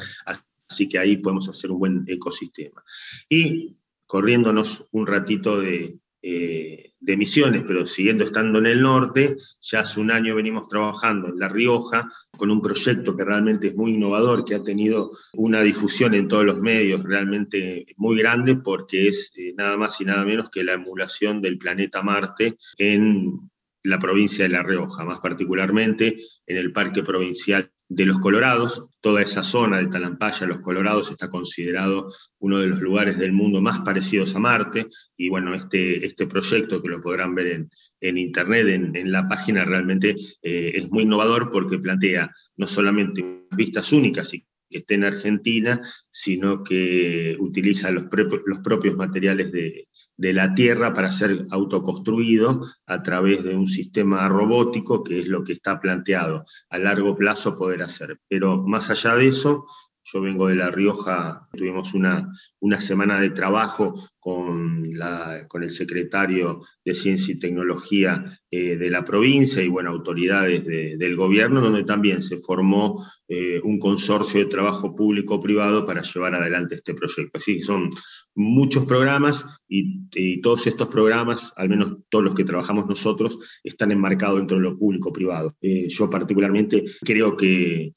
así 0.68 0.88
que 0.88 0.98
ahí 0.98 1.18
podemos 1.18 1.48
hacer 1.50 1.70
un 1.70 1.78
buen 1.78 2.04
ecosistema. 2.06 2.82
Y 3.28 3.76
corriéndonos 4.06 4.86
un 4.90 5.06
ratito 5.06 5.60
de, 5.60 5.98
eh, 6.24 6.92
de 7.00 7.16
Misiones, 7.16 7.64
pero 7.66 7.84
siguiendo 7.84 8.22
estando 8.22 8.60
en 8.60 8.66
el 8.66 8.80
norte, 8.80 9.36
ya 9.60 9.80
hace 9.80 9.98
un 9.98 10.12
año 10.12 10.36
venimos 10.36 10.68
trabajando 10.68 11.28
en 11.28 11.38
La 11.40 11.48
Rioja 11.48 12.08
con 12.36 12.48
un 12.52 12.62
proyecto 12.62 13.16
que 13.16 13.24
realmente 13.24 13.66
es 13.66 13.74
muy 13.74 13.94
innovador, 13.94 14.44
que 14.44 14.54
ha 14.54 14.62
tenido 14.62 15.10
una 15.32 15.62
difusión 15.62 16.14
en 16.14 16.28
todos 16.28 16.44
los 16.44 16.60
medios 16.60 17.02
realmente 17.02 17.86
muy 17.96 18.16
grande, 18.18 18.54
porque 18.54 19.08
es 19.08 19.32
eh, 19.36 19.52
nada 19.56 19.76
más 19.76 20.00
y 20.00 20.04
nada 20.04 20.24
menos 20.24 20.48
que 20.48 20.62
la 20.62 20.74
emulación 20.74 21.42
del 21.42 21.58
planeta 21.58 22.02
Marte 22.02 22.56
en 22.78 23.50
la 23.82 23.98
provincia 23.98 24.44
de 24.44 24.50
La 24.50 24.62
Rioja, 24.62 25.04
más 25.04 25.18
particularmente 25.18 26.18
en 26.46 26.56
el 26.56 26.72
Parque 26.72 27.02
Provincial 27.02 27.71
de 27.88 28.06
los 28.06 28.20
Colorados. 28.20 28.84
Toda 29.00 29.22
esa 29.22 29.42
zona 29.42 29.78
de 29.78 29.88
Talampaya, 29.88 30.46
los 30.46 30.60
Colorados, 30.60 31.10
está 31.10 31.28
considerado 31.28 32.12
uno 32.38 32.58
de 32.58 32.68
los 32.68 32.80
lugares 32.80 33.18
del 33.18 33.32
mundo 33.32 33.60
más 33.60 33.80
parecidos 33.80 34.34
a 34.34 34.38
Marte. 34.38 34.86
Y 35.16 35.28
bueno, 35.28 35.54
este, 35.54 36.04
este 36.04 36.26
proyecto, 36.26 36.82
que 36.82 36.88
lo 36.88 37.02
podrán 37.02 37.34
ver 37.34 37.46
en, 37.48 37.70
en 38.00 38.18
Internet, 38.18 38.68
en, 38.68 39.12
la 39.12 39.28
página, 39.28 39.64
realmente 39.64 40.16
eh, 40.42 40.72
es 40.74 40.90
muy 40.90 41.04
innovador 41.04 41.50
porque 41.52 41.78
plantea 41.78 42.30
no 42.56 42.66
solamente 42.66 43.46
vistas 43.50 43.92
únicas 43.92 44.32
y 44.34 44.44
que 44.70 44.78
esté 44.78 44.94
en 44.94 45.04
Argentina, 45.04 45.80
sino 46.10 46.64
que 46.64 47.36
utiliza 47.38 47.90
los, 47.90 48.04
los 48.46 48.58
propios 48.60 48.96
materiales 48.96 49.52
de, 49.52 49.88
de 50.22 50.32
la 50.32 50.54
Tierra 50.54 50.94
para 50.94 51.10
ser 51.10 51.46
autoconstruido 51.50 52.64
a 52.86 53.02
través 53.02 53.42
de 53.42 53.56
un 53.56 53.66
sistema 53.66 54.28
robótico, 54.28 55.02
que 55.02 55.22
es 55.22 55.26
lo 55.26 55.42
que 55.42 55.54
está 55.54 55.80
planteado 55.80 56.44
a 56.70 56.78
largo 56.78 57.16
plazo 57.16 57.58
poder 57.58 57.82
hacer. 57.82 58.20
Pero 58.28 58.62
más 58.62 58.88
allá 58.88 59.16
de 59.16 59.26
eso, 59.26 59.66
yo 60.04 60.20
vengo 60.20 60.46
de 60.46 60.54
La 60.54 60.70
Rioja, 60.70 61.48
tuvimos 61.52 61.92
una, 61.92 62.30
una 62.60 62.78
semana 62.78 63.20
de 63.20 63.30
trabajo 63.30 64.10
con, 64.20 64.96
la, 64.96 65.48
con 65.48 65.64
el 65.64 65.70
secretario 65.70 66.60
de 66.84 66.94
Ciencia 66.94 67.34
y 67.34 67.40
Tecnología 67.40 68.40
eh, 68.54 68.76
de 68.76 68.90
la 68.90 69.02
provincia 69.02 69.62
y 69.62 69.68
bueno, 69.68 69.88
autoridades 69.88 70.66
del 70.66 71.16
gobierno, 71.16 71.62
donde 71.62 71.84
también 71.84 72.20
se 72.20 72.36
formó 72.36 73.02
eh, 73.26 73.58
un 73.64 73.78
consorcio 73.78 74.40
de 74.40 74.50
trabajo 74.50 74.94
público-privado 74.94 75.86
para 75.86 76.02
llevar 76.02 76.34
adelante 76.34 76.74
este 76.74 76.92
proyecto. 76.92 77.38
Así 77.38 77.56
que 77.56 77.62
son 77.62 77.88
muchos 78.34 78.84
programas 78.84 79.46
y, 79.66 80.02
todos 80.42 80.66
estos 80.66 80.88
programas, 80.88 81.50
al 81.56 81.70
menos 81.70 81.96
todos 82.10 82.24
los 82.26 82.34
que 82.34 82.44
trabajamos 82.44 82.86
nosotros, 82.86 83.38
están 83.64 83.90
enmarcados 83.90 84.36
dentro 84.36 84.58
de 84.58 84.64
lo 84.64 84.78
público-privado. 84.78 85.56
Eh, 85.62 85.88
yo 85.88 86.10
particularmente 86.10 86.84
creo 87.00 87.34
que, 87.38 87.94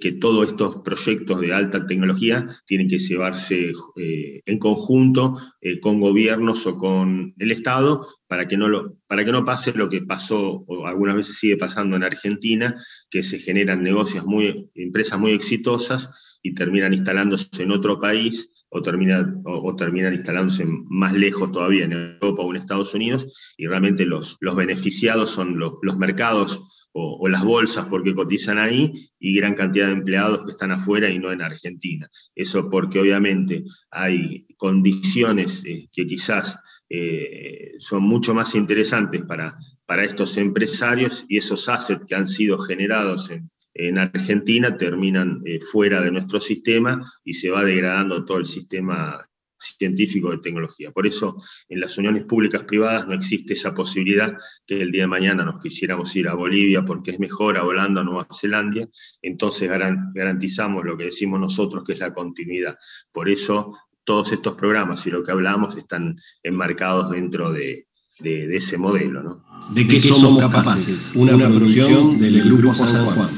que 0.00 0.12
todos 0.12 0.48
estos 0.48 0.76
proyectos 0.76 1.38
de 1.38 1.52
alta 1.52 1.84
tecnología 1.84 2.48
tienen 2.64 2.88
que 2.88 2.98
llevarse 2.98 3.72
en 3.96 4.58
conjunto 4.58 5.36
con 5.82 6.00
gobiernos 6.00 6.66
o 6.66 6.78
con 6.78 7.34
el 7.36 7.50
Estado 7.50 8.06
para 8.28 8.46
que, 8.46 8.56
no 8.56 8.68
lo, 8.68 8.96
para 9.06 9.24
que 9.24 9.32
no 9.32 9.44
pase 9.44 9.72
lo 9.72 9.88
que 9.88 10.02
pasó 10.02 10.64
o 10.66 10.86
algunas 10.86 11.16
veces 11.16 11.38
sigue 11.38 11.56
pasando 11.56 11.96
en 11.96 12.04
Argentina, 12.04 12.76
que 13.10 13.22
se 13.22 13.38
generan 13.38 13.82
negocios 13.82 14.24
muy, 14.24 14.70
empresas 14.74 15.18
muy 15.18 15.32
exitosas 15.32 16.10
y 16.42 16.54
terminan 16.54 16.92
instalándose 16.92 17.62
en 17.62 17.72
otro 17.72 17.98
país 18.00 18.50
o 18.70 18.82
terminan, 18.82 19.42
o, 19.46 19.74
terminan 19.74 20.12
instalándose 20.12 20.66
más 20.66 21.14
lejos 21.14 21.50
todavía 21.50 21.86
en 21.86 21.92
Europa 21.92 22.42
o 22.42 22.50
en 22.50 22.60
Estados 22.60 22.94
Unidos, 22.94 23.34
y 23.56 23.66
realmente 23.66 24.04
los, 24.04 24.36
los 24.40 24.56
beneficiados 24.56 25.30
son 25.30 25.58
los, 25.58 25.74
los 25.82 25.96
mercados 25.96 26.60
o, 26.92 27.28
las 27.28 27.44
bolsas 27.44 27.86
porque 27.86 28.14
cotizan 28.14 28.58
ahí 28.58 28.92
y 29.18 29.34
gran 29.34 29.54
cantidad 29.54 29.86
de 29.86 29.92
empleados 29.92 30.44
que 30.44 30.50
están 30.52 30.72
afuera 30.72 31.08
y 31.10 31.18
no 31.18 31.32
en 31.32 31.42
Argentina. 31.42 32.08
Eso 32.34 32.68
porque 32.70 33.00
obviamente 33.00 33.64
hay 33.90 34.46
condiciones 34.56 35.62
eh, 35.64 35.88
que 35.92 36.06
quizás 36.06 36.58
eh, 36.90 37.74
son 37.78 38.02
mucho 38.02 38.34
más 38.34 38.54
interesantes 38.54 39.22
para, 39.22 39.58
para 39.84 40.04
estos 40.04 40.36
empresarios 40.36 41.24
y 41.28 41.38
esos 41.38 41.68
assets 41.68 42.04
que 42.06 42.14
han 42.14 42.26
sido 42.26 42.58
generados 42.58 43.30
en, 43.30 43.50
Argentina 43.98 44.76
terminan 44.76 45.40
eh, 45.44 45.60
fuera 45.60 46.00
de 46.00 46.10
nuestro 46.10 46.40
sistema 46.40 47.12
y 47.22 47.34
se 47.34 47.50
va 47.50 47.62
degradando 47.62 48.24
todo 48.24 48.38
el 48.38 48.46
sistema 48.46 49.28
científico 49.58 50.30
de 50.30 50.38
tecnología. 50.38 50.90
Por 50.90 51.06
eso 51.06 51.42
en 51.68 51.80
las 51.80 51.96
uniones 51.98 52.24
públicas 52.24 52.62
privadas 52.64 53.06
no 53.06 53.14
existe 53.14 53.52
esa 53.52 53.74
posibilidad 53.74 54.36
que 54.66 54.80
el 54.80 54.90
día 54.90 55.02
de 55.02 55.08
mañana 55.08 55.44
nos 55.44 55.62
quisiéramos 55.62 56.14
ir 56.16 56.28
a 56.28 56.34
Bolivia 56.34 56.84
porque 56.84 57.12
es 57.12 57.20
mejor, 57.20 57.56
a 57.56 57.64
Holanda 57.64 58.00
o 58.00 58.04
Nueva 58.04 58.26
Zelanda, 58.32 58.88
entonces 59.22 59.68
garantizamos 60.14 60.84
lo 60.84 60.96
que 60.96 61.04
decimos 61.04 61.40
nosotros 61.40 61.84
que 61.84 61.92
es 61.92 61.98
la 61.98 62.12
continuidad. 62.12 62.76
Por 63.12 63.28
eso 63.28 63.76
todos 64.08 64.32
estos 64.32 64.54
programas 64.54 65.06
y 65.06 65.10
lo 65.10 65.22
que 65.22 65.30
hablamos 65.30 65.76
están 65.76 66.16
enmarcados 66.42 67.10
dentro 67.10 67.52
de, 67.52 67.84
ese 68.18 68.78
modelo. 68.78 69.44
¿De 69.70 69.86
qué 69.86 70.00
somos 70.00 70.40
capaces? 70.40 71.12
Una, 71.14 71.36
producción 71.36 72.18
del 72.18 72.56
Grupo 72.56 72.74
San 72.74 73.04
Juan. 73.04 73.28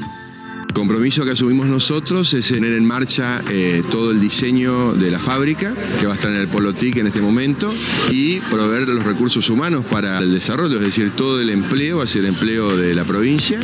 El 0.69 0.73
compromiso 0.73 1.25
que 1.25 1.31
asumimos 1.31 1.67
nosotros 1.67 2.33
es 2.33 2.47
tener 2.47 2.71
en 2.71 2.85
marcha 2.85 3.43
eh, 3.49 3.83
todo 3.91 4.11
el 4.11 4.21
diseño 4.21 4.93
de 4.93 5.11
la 5.11 5.19
fábrica, 5.19 5.75
que 5.99 6.05
va 6.05 6.13
a 6.13 6.15
estar 6.15 6.31
en 6.31 6.37
el 6.37 6.47
Polo 6.47 6.73
TIC 6.73 6.99
en 6.99 7.07
este 7.07 7.19
momento, 7.19 7.73
y 8.09 8.39
proveer 8.39 8.87
los 8.87 9.03
recursos 9.03 9.49
humanos 9.49 9.83
para 9.91 10.19
el 10.19 10.31
desarrollo, 10.31 10.77
es 10.77 10.83
decir, 10.83 11.11
todo 11.11 11.41
el 11.41 11.49
empleo 11.49 11.97
va 11.97 12.05
a 12.05 12.07
ser 12.07 12.23
empleo 12.23 12.77
de 12.77 12.95
la 12.95 13.03
provincia, 13.03 13.59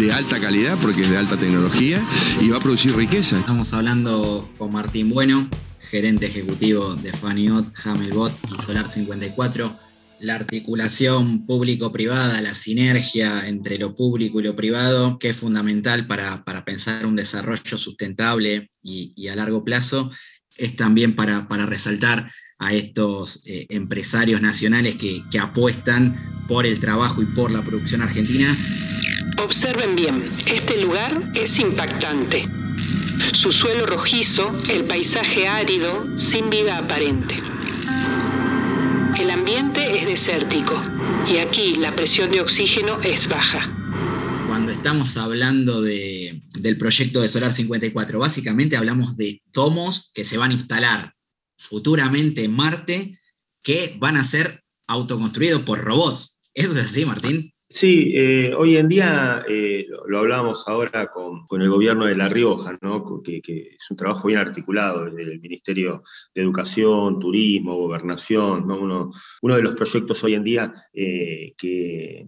de 0.00 0.12
alta 0.12 0.40
calidad, 0.40 0.76
porque 0.82 1.02
es 1.02 1.10
de 1.10 1.16
alta 1.16 1.36
tecnología, 1.36 2.04
y 2.40 2.48
va 2.48 2.56
a 2.56 2.60
producir 2.60 2.96
riqueza. 2.96 3.38
Estamos 3.38 3.72
hablando 3.72 4.48
con 4.58 4.72
Martín 4.72 5.10
Bueno, 5.10 5.48
gerente 5.90 6.26
ejecutivo 6.26 6.94
de 6.94 7.12
Faniot, 7.12 7.66
Hamelbot 7.84 8.32
y 8.54 8.62
Solar 8.62 8.90
54 8.90 9.90
la 10.20 10.34
articulación 10.34 11.46
público-privada, 11.46 12.40
la 12.42 12.54
sinergia 12.54 13.48
entre 13.48 13.78
lo 13.78 13.94
público 13.94 14.40
y 14.40 14.44
lo 14.44 14.54
privado, 14.54 15.18
que 15.18 15.30
es 15.30 15.36
fundamental 15.36 16.06
para, 16.06 16.44
pensar 16.64 17.06
un 17.06 17.16
desarrollo 17.16 17.78
sustentable 17.78 18.68
y, 18.82 19.28
a 19.28 19.36
largo 19.36 19.64
plazo, 19.64 20.10
es 20.56 20.76
también 20.76 21.16
para, 21.16 21.46
resaltar 21.66 22.30
a 22.58 22.74
estos 22.74 23.40
eh, 23.46 23.66
empresarios 23.70 24.42
nacionales 24.42 24.96
que, 24.96 25.22
que 25.30 25.38
apuestan 25.38 26.44
por 26.46 26.66
el 26.66 26.78
trabajo 26.78 27.22
y 27.22 27.26
por 27.26 27.50
la 27.50 27.62
producción 27.62 28.02
argentina. 28.02 28.54
Observen 29.38 29.96
bien, 29.96 30.36
este 30.44 30.76
lugar 30.82 31.32
es 31.34 31.58
impactante. 31.58 32.46
Su 33.32 33.52
suelo 33.52 33.86
rojizo, 33.86 34.52
el 34.68 34.86
paisaje 34.86 35.48
árido, 35.48 36.18
sin 36.18 36.50
vida 36.50 36.78
aparente. 36.78 37.36
El 39.18 39.30
ambiente 39.30 39.98
es 39.98 40.06
desértico 40.06 40.82
y 41.26 41.38
aquí 41.38 41.76
la 41.76 41.94
presión 41.94 42.30
de 42.30 42.40
oxígeno 42.40 43.00
es 43.02 43.28
baja. 43.28 43.72
Cuando 44.46 44.72
estamos 44.72 45.16
hablando 45.16 45.80
del 45.82 46.76
proyecto 46.78 47.20
de 47.20 47.28
Solar 47.28 47.52
54, 47.52 48.18
básicamente 48.18 48.76
hablamos 48.76 49.16
de 49.16 49.40
tomos 49.52 50.10
que 50.14 50.24
se 50.24 50.38
van 50.38 50.50
a 50.50 50.54
instalar 50.54 51.14
futuramente 51.56 52.44
en 52.44 52.52
Marte 52.52 53.18
que 53.62 53.96
van 53.98 54.16
a 54.16 54.24
ser 54.24 54.64
autoconstruidos 54.86 55.62
por 55.62 55.80
robots. 55.80 56.40
¿Eso 56.54 56.72
es 56.72 56.86
así, 56.86 57.04
Martín? 57.04 57.54
Sí, 57.72 58.12
eh, 58.16 58.52
hoy 58.52 58.76
en 58.76 58.88
día 58.88 59.44
eh, 59.48 59.86
lo, 60.08 60.18
hablábamos 60.18 60.66
ahora 60.66 61.06
con, 61.06 61.46
el 61.52 61.70
gobierno 61.70 62.06
de 62.06 62.16
La 62.16 62.28
Rioja, 62.28 62.76
¿no? 62.80 63.22
que, 63.22 63.40
es 63.46 63.90
un 63.92 63.96
trabajo 63.96 64.26
bien 64.26 64.40
articulado 64.40 65.04
desde 65.04 65.22
el 65.22 65.40
Ministerio 65.40 66.02
de 66.34 66.42
Educación, 66.42 67.20
Turismo, 67.20 67.76
Gobernación, 67.76 68.66
¿no? 68.66 69.12
uno, 69.42 69.54
de 69.54 69.62
los 69.62 69.74
proyectos 69.74 70.24
hoy 70.24 70.34
en 70.34 70.42
día 70.42 70.74
eh, 70.92 71.54
que, 71.56 72.26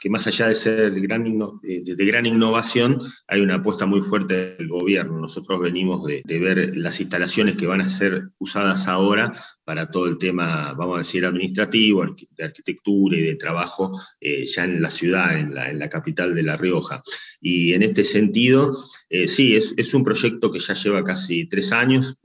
que 0.00 0.08
más 0.08 0.24
allá 0.28 0.46
de 0.46 0.54
ser 0.54 0.92
de, 0.92 1.00
gran 1.00 2.26
innovación, 2.26 3.00
hay 3.26 3.40
una 3.40 3.56
apuesta 3.56 3.86
muy 3.86 4.02
fuerte 4.02 4.54
del 4.56 4.68
gobierno. 4.68 5.18
Nosotros 5.18 5.60
venimos 5.60 6.04
de, 6.04 6.22
ver 6.38 6.76
las 6.76 7.00
instalaciones 7.00 7.56
que 7.56 7.66
van 7.66 7.80
a 7.80 7.88
ser 7.88 8.28
usadas 8.38 8.86
ahora 8.86 9.34
para 9.66 9.90
todo 9.90 10.06
el 10.06 10.16
tema, 10.16 10.74
vamos 10.74 10.94
a 10.94 10.98
decir, 10.98 11.26
administrativo, 11.26 12.06
de 12.06 12.44
arquitectura 12.44 13.16
y 13.16 13.22
de 13.22 13.34
trabajo 13.34 14.00
eh, 14.20 14.46
ya 14.46 14.62
en 14.62 14.80
la 14.80 14.90
ciudad, 14.92 15.36
en 15.36 15.56
la, 15.56 15.68
en 15.68 15.80
la, 15.80 15.90
capital 15.90 16.36
de 16.36 16.44
La 16.44 16.56
Rioja. 16.56 17.02
Y 17.40 17.72
en 17.72 17.82
este 17.82 18.04
sentido, 18.04 18.78
eh, 19.10 19.26
sí, 19.26 19.56
es, 19.56 19.74
es, 19.76 19.92
un 19.92 20.04
proyecto 20.04 20.52
que 20.52 20.60
ya 20.60 20.74
lleva 20.74 21.02
casi 21.02 21.48
tres 21.48 21.72
años, 21.72 22.16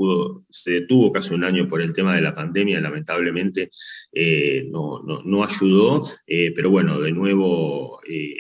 se 0.52 0.72
detuvo 0.72 1.12
casi 1.12 1.34
un 1.34 1.44
año 1.44 1.68
por 1.68 1.82
el 1.82 1.94
tema 1.94 2.16
de 2.16 2.22
la 2.22 2.36
pandemia, 2.36 2.80
lamentablemente 2.80 3.72
no, 4.70 5.02
no, 5.02 5.24
no, 5.24 5.44
ayudó, 5.44 6.04
pero 6.28 6.70
bueno, 6.70 7.02
de 7.02 7.12
nuevo 7.12 8.02
eh, 8.08 8.36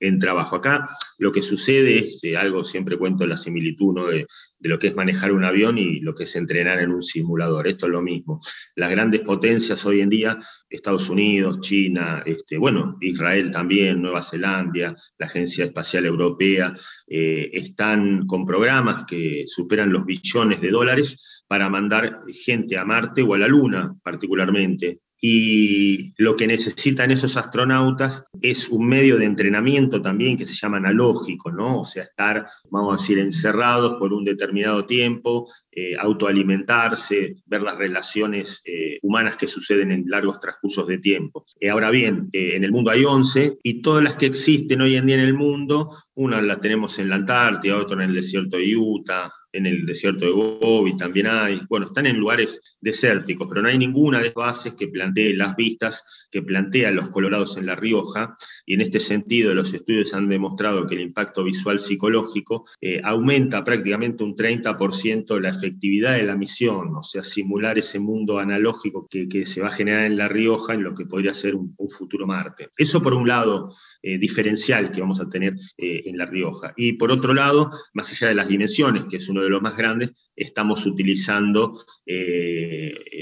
en 0.00 0.18
trabajo. 0.18 0.56
Acá 0.56 0.88
lo 1.18 1.32
que 1.32 1.42
sucede 1.42 1.98
es 1.98 2.22
eh, 2.24 2.36
algo, 2.36 2.64
siempre 2.64 2.98
cuento 2.98 3.26
la 3.26 3.36
similitud 3.36 4.10
de, 4.10 4.26
lo 4.60 4.78
que 4.78 4.88
es 4.88 4.94
manejar 4.94 5.32
un 5.32 5.44
avión 5.44 5.78
y 5.78 6.00
lo 6.00 6.14
que 6.14 6.24
es 6.24 6.36
entrenar 6.36 6.80
en 6.80 6.90
un 6.90 7.02
simulador. 7.02 7.68
Esto 7.68 7.86
es 7.86 7.92
lo 7.92 8.02
mismo. 8.02 8.40
Las 8.74 8.90
grandes 8.90 9.20
potencias 9.20 9.84
hoy 9.86 10.00
en 10.00 10.08
día, 10.08 10.38
Estados 10.68 11.08
Unidos, 11.08 11.60
China, 11.60 12.22
este, 12.24 12.58
bueno, 12.58 12.96
Israel 13.00 13.50
también, 13.50 14.00
Nueva 14.02 14.22
Zelanda, 14.22 14.96
la 15.18 15.26
Agencia 15.26 15.64
Espacial 15.64 16.06
Europea, 16.06 16.74
eh, 17.06 17.50
están 17.52 18.26
con 18.26 18.44
programas 18.44 19.04
que 19.06 19.44
superan 19.46 19.92
los 19.92 20.04
billones 20.04 20.60
de 20.60 20.70
dólares 20.70 21.42
para 21.46 21.68
mandar 21.68 22.22
gente 22.32 22.76
a 22.78 22.84
Marte 22.84 23.22
o 23.22 23.34
a 23.34 23.38
la 23.38 23.48
Luna 23.48 23.94
particularmente 24.02 25.00
y 25.26 26.12
lo 26.18 26.36
que 26.36 26.46
necesitan 26.46 27.10
esos 27.10 27.38
astronautas 27.38 28.26
es 28.42 28.68
un 28.68 28.86
medio 28.86 29.16
de 29.16 29.24
entrenamiento 29.24 30.02
también 30.02 30.36
que 30.36 30.44
se 30.44 30.52
llama 30.52 30.76
analógico, 30.76 31.50
¿no? 31.50 31.80
O 31.80 31.84
sea, 31.86 32.02
estar, 32.02 32.46
vamos 32.68 32.92
a 32.92 33.00
decir, 33.00 33.18
encerrados 33.18 33.94
por 33.98 34.12
un 34.12 34.22
determinado 34.22 34.84
tiempo, 34.84 35.48
eh, 35.72 35.96
autoalimentarse, 35.98 37.36
ver 37.46 37.62
las 37.62 37.78
relaciones 37.78 38.60
eh, 38.66 38.98
humanas 39.00 39.38
que 39.38 39.46
suceden 39.46 39.92
en 39.92 40.04
largos 40.08 40.40
transcursos 40.40 40.86
de 40.86 40.98
tiempo. 40.98 41.46
Eh, 41.58 41.70
ahora 41.70 41.90
bien, 41.90 42.28
en 42.32 42.62
el 42.62 42.70
mundo 42.70 42.90
hay 42.90 43.06
11 43.06 43.60
y 43.62 43.80
todas 43.80 44.04
las 44.04 44.16
que 44.16 44.26
existen 44.26 44.82
hoy 44.82 44.94
en 44.94 45.06
día 45.06 45.16
en 45.16 45.22
el 45.22 45.34
mundo, 45.34 45.96
una 46.16 46.40
la 46.40 46.60
tenemos 46.60 46.98
en 46.98 47.08
la 47.08 47.16
Antártida, 47.16 47.76
otra 47.76 48.02
en 48.02 48.10
el 48.10 48.14
desierto 48.14 48.56
de 48.56 48.76
Utah, 48.76 49.32
en 49.54 49.66
el 49.66 49.86
desierto 49.86 50.26
de 50.26 50.32
Gobi 50.32 50.96
también 50.96 51.28
hay, 51.28 51.60
bueno, 51.68 51.86
están 51.86 52.06
en 52.06 52.18
lugares 52.18 52.60
desérticos, 52.80 53.46
pero 53.48 53.62
no 53.62 53.68
hay 53.68 53.78
ninguna 53.78 54.18
de 54.18 54.26
las 54.26 54.34
bases 54.34 54.74
que 54.74 54.88
plantee 54.88 55.32
las 55.32 55.54
vistas 55.54 56.04
que 56.30 56.42
plantean 56.42 56.96
los 56.96 57.08
colorados 57.10 57.56
en 57.56 57.66
La 57.66 57.76
Rioja, 57.76 58.36
y 58.66 58.74
en 58.74 58.80
este 58.80 58.98
sentido 58.98 59.54
los 59.54 59.72
estudios 59.72 60.12
han 60.12 60.28
demostrado 60.28 60.86
que 60.86 60.96
el 60.96 61.02
impacto 61.02 61.44
visual 61.44 61.78
psicológico 61.78 62.66
eh, 62.80 63.00
aumenta 63.04 63.64
prácticamente 63.64 64.24
un 64.24 64.34
30% 64.34 65.38
la 65.40 65.50
efectividad 65.50 66.14
de 66.14 66.24
la 66.24 66.36
misión, 66.36 66.96
o 66.96 67.04
sea, 67.04 67.22
simular 67.22 67.78
ese 67.78 68.00
mundo 68.00 68.38
analógico 68.38 69.06
que, 69.08 69.44
se 69.44 69.60
va 69.60 69.68
a 69.68 69.72
generar 69.72 70.04
en 70.04 70.16
La 70.16 70.28
Rioja 70.28 70.74
en 70.74 70.82
lo 70.82 70.94
que 70.94 71.06
podría 71.06 71.34
ser 71.34 71.54
un, 71.54 71.74
futuro 71.88 72.26
Marte. 72.26 72.70
Eso 72.76 73.02
por 73.02 73.14
un 73.14 73.28
lado, 73.28 73.74
eh, 74.02 74.18
diferencial 74.18 74.90
que 74.90 75.00
vamos 75.00 75.20
a 75.20 75.28
tener 75.28 75.54
eh, 75.76 76.02
en 76.04 76.18
La 76.18 76.26
Rioja. 76.26 76.72
Y 76.76 76.94
por 76.94 77.10
otro 77.10 77.34
lado, 77.34 77.70
más 77.92 78.10
allá 78.12 78.28
de 78.28 78.34
las 78.34 78.48
dimensiones, 78.48 79.04
que 79.10 79.16
es 79.16 79.28
uno 79.28 79.42
de 79.42 79.50
los 79.50 79.62
más 79.62 79.76
grandes, 79.76 80.12
estamos 80.36 80.84
utilizando 80.86 81.84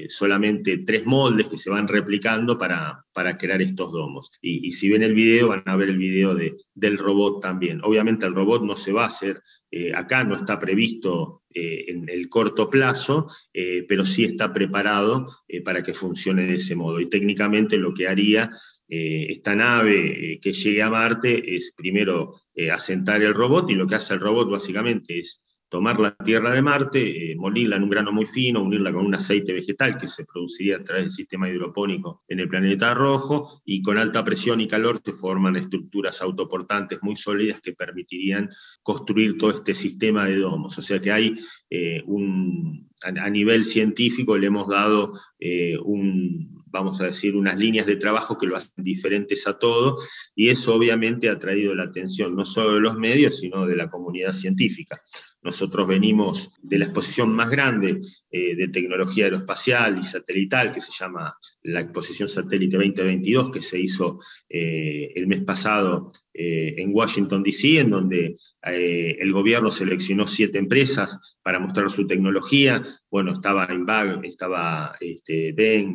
solamente 0.09 0.79
tres 0.79 1.05
moldes 1.05 1.47
que 1.49 1.59
se 1.59 1.71
van 1.71 1.87
replicando 1.89 2.59
para, 2.59 3.05
para 3.13 3.37
crear 3.37 3.61
estos 3.63 3.93
domos. 3.93 4.31
Y, 4.41 4.71
si 4.73 4.89
ven 4.89 5.03
el 5.03 5.15
video, 5.15 5.49
van 5.49 5.63
a 5.67 5.77
ver 5.77 5.91
el 5.91 5.99
video 5.99 6.35
de, 6.35 6.57
del 6.75 6.99
robot 6.99 7.41
también. 7.41 7.81
Obviamente 7.83 8.27
el 8.27 8.35
robot 8.35 8.63
no 8.63 8.77
se 8.77 8.93
va 8.93 9.05
a 9.05 9.09
hacer, 9.09 9.43
eh, 9.71 9.93
acá 9.95 10.25
no 10.25 10.37
está 10.37 10.59
previsto 10.59 11.43
eh, 11.55 11.85
en 11.89 12.09
el 12.09 12.29
corto 12.29 12.71
plazo, 12.71 13.29
eh, 13.53 13.85
pero 13.89 14.05
sí 14.05 14.25
está 14.25 14.53
preparado 14.53 15.27
para 15.65 15.83
que 15.83 15.95
funcione 15.95 16.47
de 16.47 16.55
ese 16.55 16.75
modo. 16.75 17.01
Y 17.01 17.09
técnicamente 17.09 17.77
lo 17.77 17.93
que 17.93 18.09
haría 18.09 18.51
esta 18.95 19.55
nave 19.55 20.39
que 20.43 20.53
llegue 20.53 20.83
a 20.83 20.91
Marte 20.91 21.57
es 21.57 21.73
primero 21.75 22.43
asentar 22.71 23.23
el 23.23 23.33
robot 23.33 23.71
y 23.71 23.75
lo 23.75 23.87
que 23.87 23.95
hace 23.95 24.13
el 24.13 24.21
robot 24.21 24.51
básicamente 24.51 25.19
es 25.19 25.43
tomar 25.73 25.99
la 25.99 26.15
tierra 26.15 26.53
de 26.53 26.61
Marte, 26.61 27.33
eh, 27.33 27.35
molirla 27.35 27.77
en 27.77 27.85
un 27.85 27.89
grano 27.89 28.13
muy 28.13 28.27
fino, 28.27 28.63
unirla 28.63 28.93
con 28.93 29.07
un 29.07 29.15
aceite 29.15 29.55
vegetal 29.55 29.97
que 29.97 30.07
se 30.07 30.27
produciría 30.27 30.77
a 30.77 30.85
través 30.85 31.05
del 31.05 31.13
sistema 31.13 31.49
hidropónico 31.49 32.23
en 32.29 32.41
el 32.41 32.49
planeta 32.49 32.93
rojo, 32.93 33.63
y 33.65 33.81
con 33.81 33.97
alta 33.97 34.23
presión 34.23 34.61
y 34.61 34.69
calor 34.69 35.01
se 35.03 35.15
forman 35.15 35.57
estructuras 35.57 36.21
autoportantes 36.21 36.99
muy 37.01 37.17
sólidas 37.17 37.63
que 37.63 37.73
permitirían 37.73 38.51
construir 38.83 39.39
todo 39.39 39.51
este 39.53 39.73
sistema 39.73 40.27
de 40.27 40.37
domos. 40.37 40.77
O 40.77 40.83
sea 40.83 41.01
que 41.01 41.11
hay 41.11 41.37
eh, 41.71 42.03
un, 42.05 42.91
a, 43.03 43.31
nivel 43.31 43.65
científico 43.65 44.37
le 44.37 44.49
hemos 44.49 44.69
dado 44.69 45.15
eh, 45.41 45.79
un 45.83 46.52
vamos 46.73 47.01
a 47.01 47.05
decir, 47.05 47.37
unas 47.37 47.59
líneas 47.59 47.87
de 47.87 47.97
trabajo 47.97 48.39
que 48.39 48.47
lo 48.47 48.57
hacen 48.57 48.73
diferentes 48.77 49.47
a 49.47 49.59
todo, 49.59 49.97
y 50.35 50.49
eso 50.49 50.75
obviamente 50.75 51.29
ha 51.29 51.39
traído 51.39 51.75
la 51.75 51.85
atención 51.85 52.35
no 52.35 52.45
solo 52.45 52.75
de 52.75 52.81
los 52.81 52.97
medios, 52.97 53.39
sino 53.39 53.67
de 53.67 53.77
la 53.77 53.91
comunidad 53.91 54.33
científica. 54.33 55.01
Nosotros 55.43 55.89
venimos 55.89 56.53
de 56.63 56.79
la 56.79 56.85
exposición 56.85 57.35
más 57.35 57.51
grande 57.51 58.01
eh, 58.31 58.55
de 58.55 58.69
tecnología 58.69 59.25
aeroespacial 59.25 59.99
y 59.99 60.05
satelital, 60.05 60.73
que 60.73 60.81
se 60.81 60.93
llama 60.93 61.37
la 61.63 61.81
Exposición 61.81 62.29
Satélite 62.29 62.77
2022, 62.77 63.51
que 63.51 63.61
se 63.61 63.81
hizo 63.81 64.21
eh, 64.49 65.13
el 65.17 65.27
mes 65.27 65.43
pasado 65.43 66.13
eh, 66.33 66.77
en 66.79 66.95
Washington, 66.95 67.43
D.C., 67.43 67.81
en 67.81 67.91
donde 67.91 68.37
el 68.63 69.33
gobierno 69.33 69.73
seleccionó 69.73 70.27
siete 70.27 70.59
empresas 70.59 71.37
para 71.43 71.59
mostrar 71.59 71.91
su 71.91 72.07
tecnología. 72.07 72.87
Bueno, 73.11 73.33
estaba 73.33 73.67
INVAG, 73.69 74.25
estaba 74.25 74.95
este, 75.01 75.53
BEN, 75.53 75.95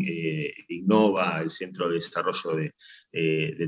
Innova, 0.67 1.41
el 1.41 1.49
Centro 1.49 1.88
de 1.88 1.95
Desarrollo 1.95 2.57
de, 2.57 2.73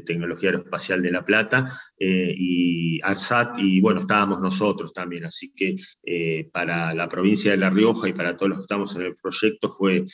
Tecnología 0.05 0.49
Aeroespacial 0.49 1.01
de 1.01 1.11
La 1.11 1.25
Plata, 1.25 1.81
y 1.97 2.99
ARSAT, 3.01 3.57
y 3.57 3.79
bueno, 3.81 4.01
estábamos 4.01 4.41
nosotros 4.41 4.93
también, 4.93 5.25
así 5.25 5.51
que 5.55 5.68
eh, 6.03 6.49
para 6.51 6.93
la 6.93 7.08
provincia 7.08 7.51
de 7.51 7.58
La 7.58 7.69
Rioja 7.69 8.08
y 8.08 8.13
para 8.13 8.36
todos 8.38 8.49
los 8.49 8.58
que 8.60 8.63
estamos 8.63 8.95
en 8.95 9.01
el 9.03 9.15
proyecto 9.15 9.69
fue 9.69 10.05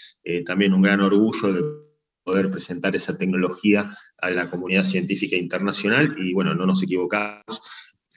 también 0.45 0.73
un 0.73 0.81
gran 0.81 1.01
orgullo 1.01 1.53
de 1.53 1.63
poder 2.23 2.49
presentar 2.49 2.95
esa 2.95 3.15
tecnología 3.15 3.95
a 4.17 4.29
la 4.31 4.49
comunidad 4.49 4.83
científica 4.83 5.35
internacional, 5.35 6.15
y 6.17 6.33
bueno, 6.33 6.55
no 6.55 6.65
nos 6.65 6.81
equivocamos, 6.81 7.61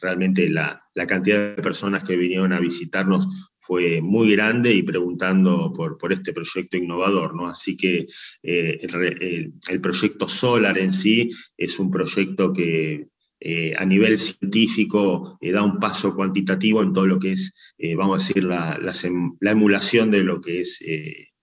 realmente 0.00 0.48
la, 0.48 0.82
la 0.94 1.06
cantidad 1.06 1.56
de 1.56 1.62
personas 1.62 2.04
que 2.04 2.16
vinieron 2.16 2.52
a 2.52 2.60
visitarnos 2.60 3.28
fue 3.68 4.00
muy 4.00 4.32
grande 4.32 4.72
y 4.72 4.82
preguntando 4.82 5.70
por, 5.76 5.98
por 5.98 6.10
este 6.10 6.32
proyecto 6.32 6.78
innovador. 6.78 7.36
¿no? 7.36 7.48
Así 7.48 7.76
que 7.76 8.06
eh, 8.42 8.80
el, 8.80 9.80
proyecto 9.82 10.26
Solar 10.26 10.78
en 10.78 10.90
sí 10.90 11.28
es 11.54 11.78
un 11.78 11.90
proyecto 11.90 12.50
que 12.50 13.08
eh, 13.40 13.74
a 13.76 13.84
nivel 13.84 14.18
científico 14.18 15.38
eh, 15.40 15.52
da 15.52 15.62
un 15.62 15.78
paso 15.78 16.14
cuantitativo 16.14 16.82
en 16.82 16.92
todo 16.92 17.06
lo 17.06 17.18
que 17.18 17.32
es, 17.32 17.54
vamos 17.96 18.22
a 18.22 18.26
decir, 18.26 18.44
la, 18.44 18.78
la, 18.78 19.50
emulación 19.50 20.10
de 20.10 20.24
lo 20.24 20.40
que 20.40 20.60
es 20.60 20.80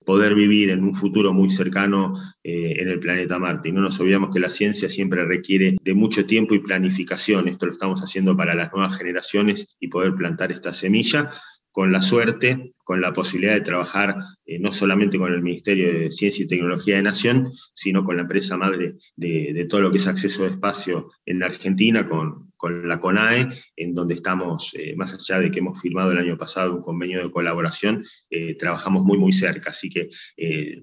poder 0.06 0.36
vivir 0.36 0.70
en 0.70 0.84
un 0.84 0.94
futuro 0.94 1.34
muy 1.34 1.50
cercano 1.50 2.14
en 2.44 2.88
el 2.90 3.00
planeta 3.00 3.40
Marte. 3.40 3.70
Y 3.70 3.72
no 3.72 3.82
nos 3.82 4.00
olvidamos 4.00 4.30
que 4.32 4.40
la 4.40 4.50
ciencia 4.50 4.88
siempre 4.88 5.26
requiere 5.26 5.78
de 5.82 5.94
mucho 5.96 6.26
tiempo 6.26 6.54
y 6.54 6.60
planificación. 6.60 7.48
Esto 7.48 7.66
lo 7.66 7.72
estamos 7.72 8.02
haciendo 8.02 8.38
para 8.38 8.54
las 8.54 8.72
nuevas 8.72 8.98
generaciones 8.98 9.76
y 9.80 9.88
poder 9.88 10.14
plantar 10.14 10.52
esta 10.52 10.74
semilla 10.74 11.32
con 11.76 11.92
la 11.92 12.02
suerte, 12.02 12.72
con 12.86 13.02
la 13.02 13.12
posibilidad 13.12 13.54
de 13.54 13.60
trabajar 13.60 14.16
eh, 14.46 14.60
no 14.60 14.72
solamente 14.72 15.18
con 15.18 15.34
el 15.34 15.42
Ministerio 15.42 15.92
de 15.92 16.10
Ciencia 16.10 16.46
y 16.46 16.48
Tecnología 16.48 16.96
de 16.96 17.02
Nación, 17.02 17.52
sino 17.74 18.06
con 18.06 18.16
la 18.16 18.22
empresa 18.22 18.56
madre 18.56 18.96
de, 19.18 19.68
todo 19.70 19.82
lo 19.82 19.92
que 19.92 19.98
es 19.98 20.08
acceso 20.08 20.44
de 20.44 20.52
espacio 20.52 21.12
en 21.26 21.44
Argentina, 21.44 22.08
con, 22.08 22.54
con 22.66 22.88
la 22.88 23.00
CONAE, 23.00 23.50
en 23.76 23.94
donde 23.94 24.16
estamos, 24.16 24.74
eh, 24.74 24.96
más 24.96 25.14
allá 25.14 25.40
de 25.40 25.52
que 25.52 25.60
hemos 25.60 25.80
firmado 25.80 26.12
el 26.12 26.18
año 26.18 26.36
pasado 26.36 26.74
un 26.74 26.82
convenio 26.82 27.22
de 27.22 27.30
colaboración, 27.30 28.04
eh, 28.32 28.56
trabajamos 28.56 29.04
muy, 29.04 29.20
muy 29.20 29.32
cerca. 29.32 29.70
Así 29.70 29.88
que 29.88 30.10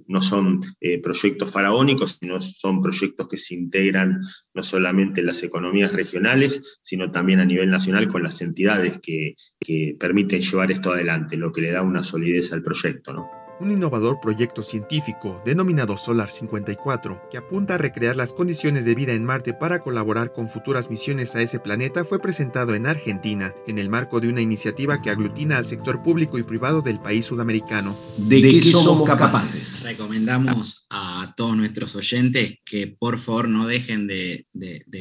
no 0.06 0.22
son 0.22 0.60
proyectos 1.02 1.50
faraónicos, 1.50 2.18
sino 2.20 2.40
son 2.40 2.80
proyectos 2.80 3.26
que 3.26 3.36
se 3.36 3.54
integran 3.54 4.20
no 4.54 4.62
solamente 4.62 5.22
en 5.22 5.26
las 5.26 5.42
economías 5.42 5.92
regionales, 5.92 6.78
sino 6.80 7.10
también 7.10 7.40
a 7.40 7.44
nivel 7.44 7.68
nacional 7.68 8.06
con 8.06 8.22
las 8.22 8.40
entidades 8.40 9.00
que, 9.00 9.34
que 9.58 9.96
permiten 9.98 10.40
llevar 10.40 10.70
esto 10.70 10.92
adelante, 10.92 11.36
lo 11.36 11.50
que 11.50 11.62
le 11.62 11.72
da 11.72 11.82
una 11.82 12.04
solidez 12.04 12.52
al 12.52 12.62
proyecto. 12.62 13.12
¿no? 13.12 13.41
Un 13.62 13.70
innovador 13.70 14.20
proyecto 14.20 14.62
científico 14.64 15.40
denominado 15.44 15.96
Solar 15.96 16.30
54, 16.30 17.28
que 17.30 17.38
apunta 17.38 17.74
a 17.74 17.78
recrear 17.78 18.16
las 18.16 18.32
condiciones 18.32 18.84
de 18.84 18.96
vida 18.96 19.12
en 19.12 19.24
Marte 19.24 19.54
para 19.54 19.80
colaborar 19.80 20.32
con 20.32 20.48
futuras 20.48 20.90
misiones 20.90 21.36
a 21.36 21.42
ese 21.42 21.60
planeta, 21.60 22.04
fue 22.04 22.18
presentado 22.18 22.74
en 22.74 22.86
Argentina 22.86 23.54
en 23.68 23.78
el 23.78 23.88
marco 23.88 24.20
de 24.20 24.28
una 24.28 24.40
iniciativa 24.40 25.00
que 25.00 25.10
aglutina 25.10 25.58
al 25.58 25.66
sector 25.66 26.02
público 26.02 26.38
y 26.38 26.42
privado 26.42 26.82
del 26.82 27.00
país 27.00 27.26
sudamericano. 27.26 27.96
¿De 28.18 28.42
qué 28.42 28.60
somos 28.62 29.08
capaces? 29.08 29.84
Recomendamos 29.84 30.86
a 30.90 31.32
todos 31.36 31.56
nuestros 31.56 31.94
oyentes 31.94 32.58
que 32.64 32.88
por 32.88 33.18
favor 33.18 33.48
no 33.48 33.66
dejen 33.66 34.06
de, 34.06 34.44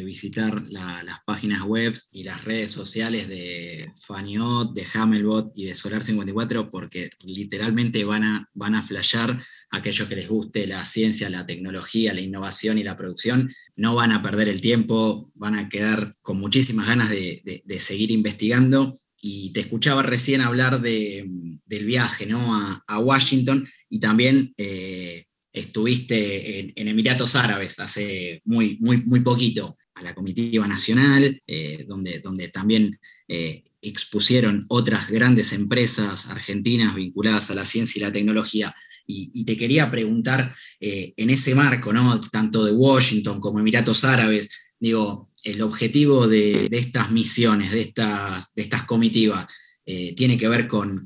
visitar 0.04 0.64
las 0.70 1.20
páginas 1.26 1.64
web 1.64 1.96
y 2.12 2.24
las 2.24 2.44
redes 2.44 2.72
sociales 2.72 3.28
de 3.28 3.92
Faniot, 4.06 4.74
de 4.74 4.86
Hamelbot 4.94 5.52
y 5.56 5.66
de 5.66 5.76
Solar 5.76 6.04
54 6.04 6.70
porque 6.70 7.10
literalmente 7.24 8.04
van 8.04 8.24
a 8.24 8.51
van 8.54 8.76
a 8.76 8.84
flashear 8.84 9.42
aquellos 9.72 10.08
que 10.08 10.16
les 10.16 10.28
guste 10.28 10.68
la 10.68 10.84
ciencia, 10.86 11.30
la 11.30 11.46
tecnología, 11.46 12.14
la 12.14 12.22
innovación 12.22 12.78
y 12.78 12.84
la 12.84 12.98
producción, 12.98 13.54
no 13.76 13.96
van 13.96 14.12
a 14.12 14.22
perder 14.22 14.50
el 14.50 14.62
tiempo, 14.62 15.32
van 15.36 15.56
a 15.56 15.70
quedar 15.70 16.16
con 16.22 16.40
muchísimas 16.40 16.88
ganas 16.88 17.10
de, 17.10 17.64
seguir 17.80 18.12
investigando. 18.12 18.98
Y 19.24 19.54
te 19.54 19.60
escuchaba 19.60 20.02
recién 20.02 20.42
hablar 20.42 20.82
del 20.82 21.86
viaje 21.86 22.26
¿no? 22.26 22.82
a, 22.88 23.00
Washington 23.00 23.68
y 23.88 24.00
también 24.00 24.54
eh, 24.58 25.26
estuviste 25.54 26.72
en, 26.76 26.88
Emiratos 26.88 27.36
Árabes 27.36 27.80
hace 27.80 28.42
muy, 28.46 28.78
muy, 28.82 28.98
muy 29.04 29.20
poquito, 29.20 29.78
a 29.94 30.04
la 30.04 30.16
comitiva 30.16 30.68
nacional, 30.68 31.42
eh, 31.46 31.86
donde, 31.88 32.20
donde 32.20 32.48
también 32.48 33.00
eh, 33.34 33.64
expusieron 33.82 34.66
otras 34.68 35.10
grandes 35.10 35.54
empresas 35.54 36.28
argentinas 36.28 36.94
vinculadas 36.94 37.50
a 37.50 37.56
la 37.56 37.66
ciencia 37.66 37.98
y 37.98 38.04
la 38.04 38.12
tecnología. 38.12 38.76
Y, 39.08 39.46
te 39.46 39.58
quería 39.58 39.90
preguntar, 39.90 40.54
eh, 40.82 41.14
en 41.16 41.30
ese 41.30 41.56
marco, 41.56 41.94
¿no? 41.94 42.20
tanto 42.20 42.66
de 42.66 42.74
Washington 42.74 43.40
como 43.40 43.62
Emiratos 43.62 44.04
Árabes, 44.04 44.50
digo, 44.78 45.32
el 45.46 45.62
objetivo 45.62 46.28
de, 46.28 46.68
estas 46.72 47.12
misiones, 47.12 47.72
de 47.72 47.80
estas, 47.80 48.54
de 48.54 48.64
estas 48.64 48.84
comitivas, 48.84 49.48
eh, 49.86 50.14
tiene 50.14 50.38
que 50.38 50.50
ver 50.50 50.68
con, 50.68 51.02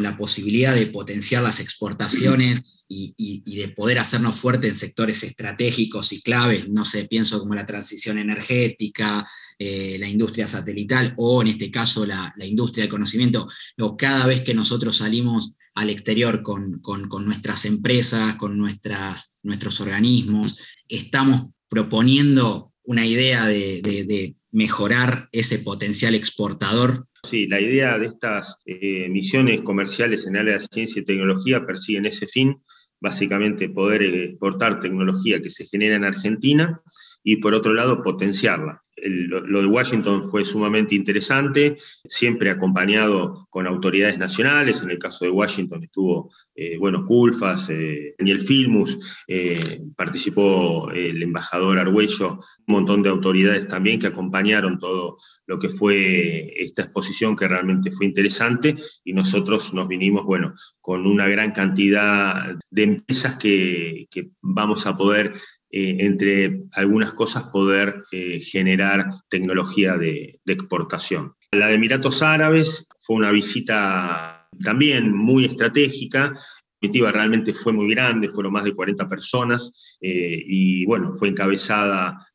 la 0.00 0.16
posibilidad 0.16 0.74
de 0.74 0.86
potenciar 0.86 1.42
las 1.42 1.60
exportaciones 1.60 2.62
y, 2.88 3.14
y, 3.18 3.56
de 3.56 3.68
poder 3.68 3.98
hacernos 3.98 4.36
fuertes 4.36 4.70
en 4.70 4.76
sectores 4.76 5.22
estratégicos 5.24 6.14
y 6.14 6.22
claves, 6.22 6.70
no 6.70 6.86
sé, 6.86 7.04
pienso 7.04 7.38
como 7.38 7.54
la 7.54 7.66
transición 7.66 8.16
energética, 8.16 9.28
eh, 9.58 9.96
la 9.98 10.08
industria 10.08 10.46
satelital 10.46 11.14
o 11.16 11.42
en 11.42 11.48
este 11.48 11.70
caso 11.70 12.04
la, 12.04 12.34
industria 12.40 12.82
del 12.82 12.90
conocimiento, 12.90 13.48
cada 13.96 14.26
vez 14.26 14.42
que 14.42 14.54
nosotros 14.54 14.98
salimos 14.98 15.56
al 15.74 15.90
exterior 15.90 16.42
con, 16.42 16.80
nuestras 17.24 17.64
empresas, 17.64 18.36
con 18.36 18.58
nuestros 18.58 19.80
organismos, 19.80 20.58
estamos 20.88 21.48
proponiendo 21.68 22.72
una 22.84 23.04
idea 23.04 23.46
de, 23.46 24.36
mejorar 24.52 25.28
ese 25.32 25.58
potencial 25.58 26.14
exportador 26.14 27.06
Sí, 27.26 27.48
la 27.48 27.60
idea 27.60 27.98
de 27.98 28.06
estas 28.06 28.56
eh, 28.66 29.08
misiones 29.08 29.62
comerciales 29.62 30.26
en 30.26 30.36
área 30.36 30.54
de 30.54 30.60
ciencia 30.60 31.02
y 31.02 31.04
tecnología 31.04 31.66
persiguen 31.66 32.06
ese 32.06 32.28
fin, 32.28 32.62
básicamente 33.00 33.68
poder 33.68 34.02
exportar 34.02 34.80
tecnología 34.80 35.42
que 35.42 35.50
se 35.50 35.66
genera 35.66 35.96
en 35.96 36.04
Argentina 36.04 36.80
y 37.28 37.36
por 37.38 37.54
otro 37.54 37.74
lado 37.74 38.04
potenciarla. 38.04 38.84
Lo 38.98 39.60
de 39.60 39.66
Washington 39.66 40.22
fue 40.22 40.44
sumamente 40.44 40.94
interesante, 40.94 41.76
siempre 42.04 42.50
acompañado 42.50 43.46
con 43.50 43.66
autoridades 43.66 44.16
nacionales, 44.16 44.80
en 44.80 44.90
el 44.90 44.98
caso 44.98 45.24
de 45.24 45.32
Washington 45.32 45.82
estuvo, 45.82 46.30
eh, 46.54 46.78
bueno, 46.78 47.04
Culfas, 47.04 47.68
eh, 47.68 48.14
Daniel 48.16 48.40
Filmus, 48.40 48.98
eh, 49.28 49.82
participó 49.96 50.90
el 50.92 51.22
embajador 51.22 51.78
Argüello, 51.78 52.40
un 52.68 52.74
montón 52.74 53.02
de 53.02 53.10
autoridades 53.10 53.68
también 53.68 53.98
que 53.98 54.06
acompañaron 54.06 54.78
todo 54.78 55.18
lo 55.46 55.58
que 55.58 55.68
fue 55.68 56.54
esta 56.56 56.82
exposición 56.82 57.36
que 57.36 57.48
realmente 57.48 57.90
fue 57.90 58.06
interesante. 58.06 58.76
Y 59.04 59.12
nosotros 59.12 59.74
nos 59.74 59.88
vinimos, 59.88 60.24
bueno, 60.24 60.54
con 60.80 61.06
una 61.06 61.28
gran 61.28 61.52
cantidad 61.52 62.56
de 62.70 62.82
empresas 62.82 63.36
que, 63.36 64.06
que 64.10 64.30
vamos 64.40 64.86
a 64.86 64.96
poder 64.96 65.34
eh, 65.68 65.96
entre 66.00 66.60
algunas 66.72 67.12
cosas, 67.12 67.44
poder 67.44 68.04
eh, 68.12 68.40
generar 68.40 69.06
tecnología 69.28 69.96
de, 69.96 70.40
exportación. 70.46 71.34
La 71.50 71.66
de 71.66 71.74
Emiratos 71.74 72.22
Árabes 72.22 72.86
fue 73.02 73.16
una 73.16 73.32
visita 73.32 74.48
también 74.62 75.12
muy 75.12 75.44
estratégica, 75.44 76.34
comitiva 76.80 77.10
realmente 77.10 77.52
fue 77.52 77.72
muy 77.72 77.90
grande, 77.90 78.28
fueron 78.28 78.52
más 78.52 78.62
de 78.62 78.74
40 78.74 79.08
personas 79.08 79.98
eh, 80.00 80.40
y 80.46 80.86
bueno, 80.86 81.14
fue 81.16 81.28
encabezada 81.28 82.26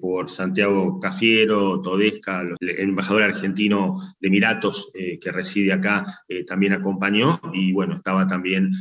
por 0.00 0.30
Santiago 0.30 0.98
Cafiero, 0.98 1.80
Todesca, 1.82 2.42
el 2.58 2.80
embajador 2.80 3.22
argentino 3.22 4.14
de 4.18 4.28
Emiratos 4.28 4.90
que 4.92 5.30
reside 5.30 5.72
acá 5.72 6.22
también 6.46 6.72
acompañó 6.72 7.40
y 7.52 7.70
bueno, 7.72 7.96
estaba 7.96 8.26
también 8.26 8.72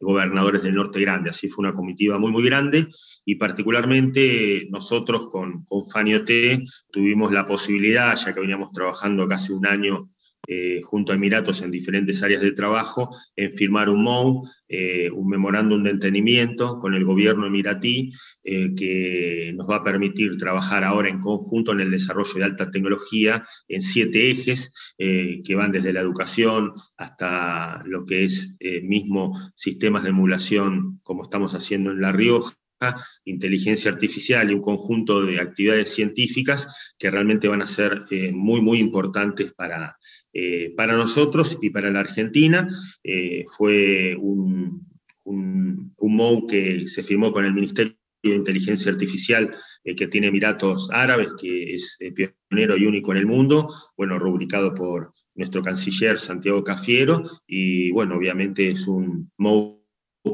gobernadores 0.00 0.62
del 0.62 0.74
norte 0.74 1.00
grande. 1.00 1.30
Así 1.30 1.48
fue 1.48 1.64
una 1.64 1.74
comitiva 1.74 2.18
muy, 2.18 2.30
muy 2.30 2.44
grande 2.44 2.88
y 3.24 3.34
particularmente 3.36 4.66
nosotros 4.70 5.28
con, 5.30 5.64
con 5.64 5.84
tuvimos 6.90 7.32
la 7.32 7.46
posibilidad, 7.46 8.16
ya 8.16 8.32
que 8.32 8.40
veníamos 8.40 8.72
trabajando 8.72 9.26
casi 9.26 9.52
un 9.52 9.66
año 9.66 10.10
eh, 10.50 10.80
junto 10.82 11.12
a 11.12 11.14
Emiratos 11.14 11.60
en 11.60 11.70
diferentes 11.70 12.22
áreas 12.22 12.40
de 12.40 12.52
trabajo, 12.52 13.14
en 13.36 13.52
firmar 13.52 13.90
un 13.90 14.02
MOU, 14.02 14.48
eh, 14.66 15.10
un 15.10 15.28
memorándum 15.28 15.82
de 15.82 15.90
entendimiento 15.90 16.78
con 16.78 16.94
el 16.94 17.04
gobierno 17.04 17.46
emiratí, 17.46 18.12
eh, 18.44 18.74
que 18.74 19.52
nos 19.54 19.68
va 19.68 19.76
a 19.76 19.84
permitir 19.84 20.38
trabajar 20.38 20.84
ahora 20.84 21.10
en 21.10 21.20
conjunto 21.20 21.72
en 21.72 21.80
el 21.80 21.90
desarrollo 21.90 22.32
de 22.34 22.44
alta 22.44 22.70
tecnología 22.70 23.46
en 23.68 23.82
siete 23.82 24.30
ejes, 24.30 24.72
que 24.96 25.54
van 25.54 25.70
desde 25.70 25.92
la 25.92 26.00
educación 26.00 26.72
hasta 26.96 27.82
lo 27.84 28.06
que 28.06 28.24
es 28.24 28.56
mismo 28.82 29.38
sistemas 29.54 30.02
de 30.02 30.10
emulación, 30.10 31.00
como 31.02 31.24
estamos 31.24 31.54
haciendo 31.54 31.90
en 31.90 32.00
La 32.00 32.12
Rioja, 32.12 32.57
inteligencia 33.24 33.90
artificial 33.90 34.50
y 34.50 34.54
un 34.54 34.60
conjunto 34.60 35.24
de 35.24 35.40
actividades 35.40 35.94
científicas 35.94 36.68
que 36.98 37.10
realmente 37.10 37.48
van 37.48 37.62
a 37.62 37.66
ser 37.66 38.04
muy, 38.32 38.60
muy 38.60 38.78
importantes 38.78 39.52
para, 39.54 39.96
eh, 40.32 40.72
para 40.76 40.96
nosotros 40.96 41.58
y 41.60 41.70
para 41.70 41.90
la 41.90 42.00
Argentina. 42.00 42.68
Eh, 43.02 43.44
fue 43.56 44.16
un, 44.16 44.86
un, 45.24 45.94
MOU 46.00 46.46
que 46.46 46.86
se 46.86 47.02
firmó 47.02 47.32
con 47.32 47.44
el 47.44 47.54
Ministerio 47.54 47.96
de 48.22 48.34
Inteligencia 48.34 48.90
Artificial 48.90 49.54
eh, 49.84 49.94
que 49.94 50.08
tiene 50.08 50.28
Emiratos 50.28 50.88
Árabes, 50.90 51.28
que 51.40 51.74
es 51.74 51.98
pionero 52.48 52.76
y 52.76 52.86
único 52.86 53.12
en 53.12 53.18
el 53.18 53.26
mundo, 53.26 53.72
bueno, 53.96 54.18
rubricado 54.18 54.74
por 54.74 55.12
nuestro 55.34 55.62
canciller 55.62 56.18
Santiago 56.18 56.64
Cafiero, 56.64 57.22
y 57.46 57.92
bueno, 57.92 58.16
obviamente 58.16 58.70
es 58.70 58.88
un 58.88 59.30
MOU 59.36 59.77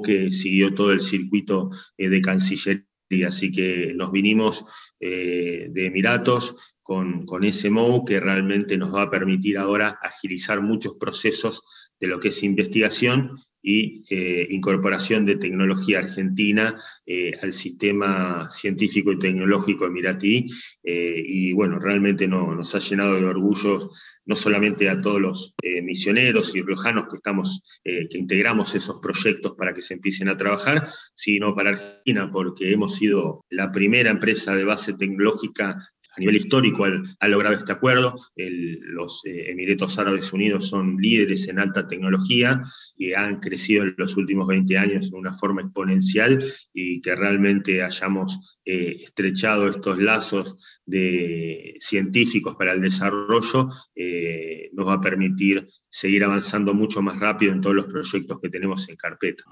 que 0.02 0.30
siguió 0.30 0.74
todo 0.74 0.92
el 0.92 1.00
circuito 1.00 1.70
de 1.96 2.20
Cancillería, 2.20 2.84
así 3.28 3.52
que 3.52 3.92
nos 3.94 4.12
vinimos 4.12 4.64
de 5.00 5.72
Emiratos 5.74 6.56
con, 6.84 7.44
ese 7.44 7.70
MOU 7.70 8.04
que 8.04 8.20
realmente 8.20 8.76
nos 8.76 8.94
va 8.94 9.02
a 9.02 9.10
permitir 9.10 9.56
ahora 9.56 9.98
agilizar 10.02 10.60
muchos 10.60 10.96
procesos 11.00 11.62
de 11.98 12.06
lo 12.06 12.20
que 12.20 12.28
es 12.28 12.42
investigación 12.42 13.40
y 13.66 14.04
eh, 14.10 14.46
incorporación 14.50 15.24
de 15.24 15.36
tecnología 15.36 16.00
argentina 16.00 16.78
eh, 17.06 17.32
al 17.40 17.54
sistema 17.54 18.50
científico 18.50 19.10
y 19.10 19.18
tecnológico 19.18 19.86
emiratí. 19.86 20.46
Eh, 20.82 21.22
y 21.26 21.52
bueno, 21.54 21.78
realmente 21.78 22.28
no, 22.28 22.54
nos 22.54 22.74
ha 22.74 22.78
llenado 22.78 23.14
de 23.14 23.24
orgullo 23.24 23.90
no 24.26 24.36
solamente 24.36 24.88
a 24.88 25.00
todos 25.02 25.20
los 25.20 25.54
misioneros 25.82 26.56
y 26.56 26.62
riojanos 26.62 27.08
que, 27.10 27.16
estamos, 27.16 27.62
que 27.84 28.16
integramos 28.16 28.74
esos 28.74 28.98
proyectos 28.98 29.52
para 29.52 29.74
que 29.74 29.82
se 29.82 29.92
empiecen 29.92 30.30
a 30.30 30.36
trabajar, 30.38 30.88
sino 31.12 31.54
para 31.54 31.72
Argentina, 31.72 32.30
porque 32.32 32.72
hemos 32.72 32.94
sido 32.94 33.44
la 33.50 33.70
primera 33.70 34.10
empresa 34.10 34.54
de 34.54 34.64
base 34.64 34.94
tecnológica 34.94 35.76
a 36.16 36.20
nivel 36.20 36.36
histórico 36.36 36.84
ha 36.84 37.28
logrado 37.28 37.56
este 37.56 37.72
acuerdo. 37.72 38.14
los 38.36 39.22
eh, 39.24 39.50
Emiratos 39.50 39.98
Árabes 39.98 40.32
Unidos 40.32 40.68
son 40.68 40.96
líderes 40.96 41.48
en 41.48 41.58
alta 41.58 41.86
tecnología 41.86 42.62
y 42.96 43.12
han 43.12 43.40
crecido 43.40 43.84
en 43.84 43.94
los 43.96 44.16
últimos 44.16 44.46
20 44.46 44.78
años 44.78 45.10
de 45.10 45.16
una 45.16 45.32
forma 45.32 45.62
exponencial 45.62 46.44
y 46.72 47.00
que 47.00 47.14
realmente 47.14 47.82
hayamos 47.82 48.58
eh, 48.64 48.96
estrechado 49.02 49.68
estos 49.68 49.98
lazos 49.98 50.56
de 50.86 51.76
científicos 51.80 52.56
para 52.56 52.72
el 52.72 52.80
desarrollo 52.80 53.70
eh, 53.94 54.70
nos 54.72 54.86
va 54.86 54.94
a 54.94 55.00
permitir 55.00 55.68
seguir 55.88 56.24
avanzando 56.24 56.74
mucho 56.74 57.00
más 57.02 57.18
rápido 57.18 57.52
en 57.52 57.60
todos 57.60 57.76
los 57.76 57.86
proyectos 57.86 58.40
que 58.40 58.50
tenemos 58.50 58.88
en 58.88 58.96
carpeta. 58.96 59.44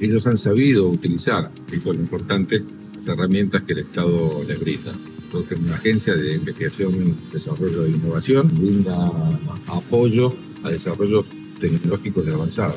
Ellos 0.00 0.26
han 0.26 0.36
sabido 0.36 0.88
utilizar, 0.88 1.50
eso 1.70 1.90
es 1.90 1.96
lo 1.96 2.02
importante, 2.02 2.64
las 2.98 3.08
herramientas 3.08 3.62
que 3.64 3.72
el 3.72 3.78
Estado 3.80 4.42
les 4.46 4.58
brinda. 4.60 4.92
Porque 5.32 5.54
una 5.56 5.74
agencia 5.74 6.14
de 6.14 6.34
investigación, 6.34 7.16
desarrollo 7.32 7.84
e 7.84 7.90
innovación 7.90 8.48
brinda 8.48 9.12
apoyo 9.66 10.34
a 10.62 10.70
desarrollos 10.70 11.26
tecnológicos 11.60 12.24
de 12.24 12.32
avanzada, 12.32 12.76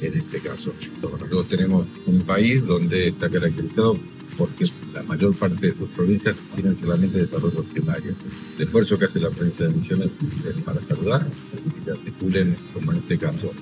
en 0.00 0.14
este 0.14 0.40
caso. 0.40 0.72
Nosotros 1.02 1.48
tenemos 1.48 1.86
un 2.06 2.22
país 2.22 2.64
donde 2.64 3.08
está 3.08 3.28
caracterizado 3.28 3.98
porque 4.38 4.64
la 4.94 5.02
mayor 5.02 5.34
parte 5.34 5.66
de 5.66 5.76
sus 5.76 5.88
provincias 5.90 6.34
tienen 6.54 6.78
solamente 6.80 7.18
desarrollos 7.18 7.66
primarios. 7.66 8.14
El 8.56 8.64
esfuerzo 8.64 8.98
que 8.98 9.04
hace 9.04 9.20
la 9.20 9.28
provincia 9.28 9.68
de 9.68 9.74
Misiones 9.74 10.10
es 10.48 10.62
para 10.62 10.80
saludar 10.80 11.26
y 11.66 11.84
que 11.84 11.90
articulen, 11.90 12.56
como 12.72 12.92
en 12.92 12.98
este 12.98 13.18
caso, 13.18 13.52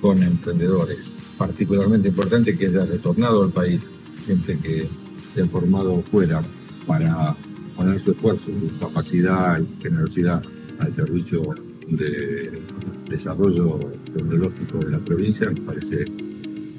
con 0.00 0.22
emprendedores 0.22 1.14
particularmente 1.38 2.08
importante 2.08 2.58
que 2.58 2.66
haya 2.66 2.84
retornado 2.84 3.44
al 3.44 3.50
país 3.50 3.80
gente 4.26 4.58
que 4.58 4.88
se 5.34 5.42
ha 5.42 5.46
formado 5.46 6.02
fuera 6.02 6.42
para 6.86 7.34
poner 7.76 7.98
su 8.00 8.10
esfuerzo, 8.10 8.46
su 8.46 8.78
capacidad 8.78 9.60
y 9.60 9.82
generosidad 9.82 10.42
al 10.80 10.94
servicio 10.94 11.54
de 11.86 12.60
desarrollo 13.08 13.78
tecnológico 14.12 14.78
de 14.78 14.90
la 14.90 14.98
provincia, 14.98 15.48
me 15.48 15.60
parece 15.60 16.04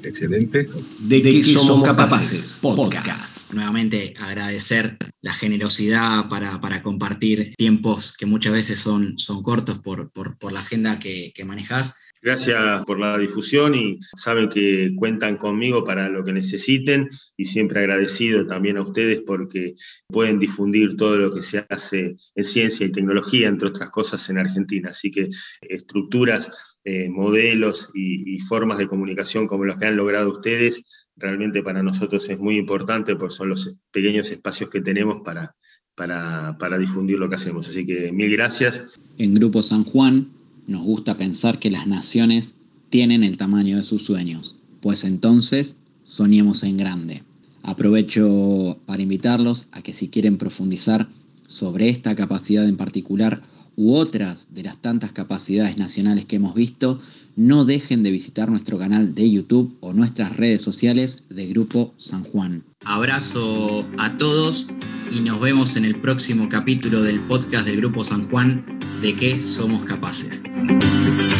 excelente. 0.02 0.68
De 1.00 1.22
qué 1.22 1.42
somos 1.42 1.82
capaces, 1.82 2.58
podcast. 2.60 3.52
Nuevamente 3.52 4.14
agradecer 4.20 4.96
la 5.22 5.32
generosidad 5.32 6.28
para, 6.28 6.60
para, 6.60 6.82
compartir 6.82 7.54
tiempos 7.56 8.14
que 8.16 8.26
muchas 8.26 8.52
veces 8.52 8.78
son, 8.78 9.18
son 9.18 9.42
cortos 9.42 9.78
por, 9.78 10.12
por, 10.12 10.38
por 10.38 10.52
la 10.52 10.60
agenda 10.60 11.00
que, 11.00 11.32
que 11.34 11.44
manejas 11.44 11.96
Gracias 12.22 12.84
por 12.84 12.98
la 12.98 13.16
difusión 13.16 13.74
y 13.74 13.98
saben 14.14 14.50
que 14.50 14.92
cuentan 14.94 15.38
conmigo 15.38 15.84
para 15.84 16.10
lo 16.10 16.22
que 16.22 16.34
necesiten 16.34 17.08
y 17.34 17.46
siempre 17.46 17.80
agradecido 17.80 18.46
también 18.46 18.76
a 18.76 18.82
ustedes 18.82 19.22
porque 19.26 19.74
pueden 20.06 20.38
difundir 20.38 20.98
todo 20.98 21.16
lo 21.16 21.32
que 21.32 21.40
se 21.40 21.64
hace 21.70 22.16
en 22.34 22.44
ciencia 22.44 22.84
y 22.84 22.92
tecnología, 22.92 23.48
entre 23.48 23.68
otras 23.68 23.88
cosas, 23.88 24.28
en 24.28 24.36
Argentina. 24.36 24.90
Así 24.90 25.10
que 25.10 25.30
estructuras, 25.62 26.50
eh, 26.84 27.08
modelos 27.08 27.90
y, 27.94 28.38
formas 28.40 28.78
de 28.78 28.88
comunicación 28.88 29.46
como 29.46 29.64
los 29.64 29.78
que 29.78 29.86
han 29.86 29.96
logrado 29.96 30.30
ustedes, 30.30 30.82
realmente 31.16 31.62
para 31.62 31.82
nosotros 31.82 32.28
es 32.28 32.38
muy 32.38 32.58
importante 32.58 33.16
porque 33.16 33.34
son 33.34 33.48
los 33.48 33.76
pequeños 33.90 34.30
espacios 34.30 34.68
que 34.68 34.82
tenemos 34.82 35.22
para, 35.24 35.54
para, 35.94 36.56
para 36.58 36.76
difundir 36.76 37.18
lo 37.18 37.30
que 37.30 37.36
hacemos. 37.36 37.66
Así 37.66 37.86
que 37.86 38.12
mil 38.12 38.30
gracias. 38.30 39.00
En 39.16 39.34
Grupo 39.34 39.62
San 39.62 39.84
Juan 39.84 40.39
nos 40.70 40.82
gusta 40.82 41.18
pensar 41.18 41.58
que 41.58 41.70
las 41.70 41.86
naciones 41.86 42.54
tienen 42.90 43.24
el 43.24 43.36
tamaño 43.36 43.76
de 43.76 43.82
sus 43.82 44.04
sueños, 44.04 44.56
pues 44.80 45.04
entonces 45.04 45.76
soñemos 46.04 46.62
en 46.62 46.76
grande. 46.76 47.22
Aprovecho 47.62 48.78
para 48.86 49.02
invitarlos 49.02 49.66
a 49.72 49.82
que 49.82 49.92
si 49.92 50.08
quieren 50.08 50.38
profundizar 50.38 51.08
sobre 51.46 51.88
esta 51.88 52.14
capacidad 52.14 52.66
en 52.66 52.76
particular 52.76 53.42
u 53.76 53.94
otras 53.94 54.46
de 54.50 54.62
las 54.62 54.80
tantas 54.80 55.12
capacidades 55.12 55.76
nacionales 55.76 56.24
que 56.24 56.36
hemos 56.36 56.54
visto, 56.54 57.00
no 57.34 57.64
dejen 57.64 58.02
de 58.02 58.10
visitar 58.10 58.48
nuestro 58.48 58.78
canal 58.78 59.14
de 59.14 59.30
YouTube 59.30 59.76
o 59.80 59.92
nuestras 59.92 60.36
redes 60.36 60.62
sociales 60.62 61.24
de 61.30 61.48
Grupo 61.48 61.94
San 61.98 62.22
Juan. 62.22 62.64
Abrazo 62.84 63.86
a 63.98 64.16
todos 64.16 64.68
y 65.10 65.20
nos 65.20 65.40
vemos 65.40 65.76
en 65.76 65.84
el 65.84 66.00
próximo 66.00 66.48
capítulo 66.48 67.02
del 67.02 67.26
podcast 67.26 67.66
del 67.66 67.78
Grupo 67.78 68.04
San 68.04 68.28
Juan 68.28 68.80
de 69.02 69.16
qué 69.16 69.40
somos 69.42 69.84
capaces. 69.84 70.42
Thank 70.70 71.32
you. 71.34 71.39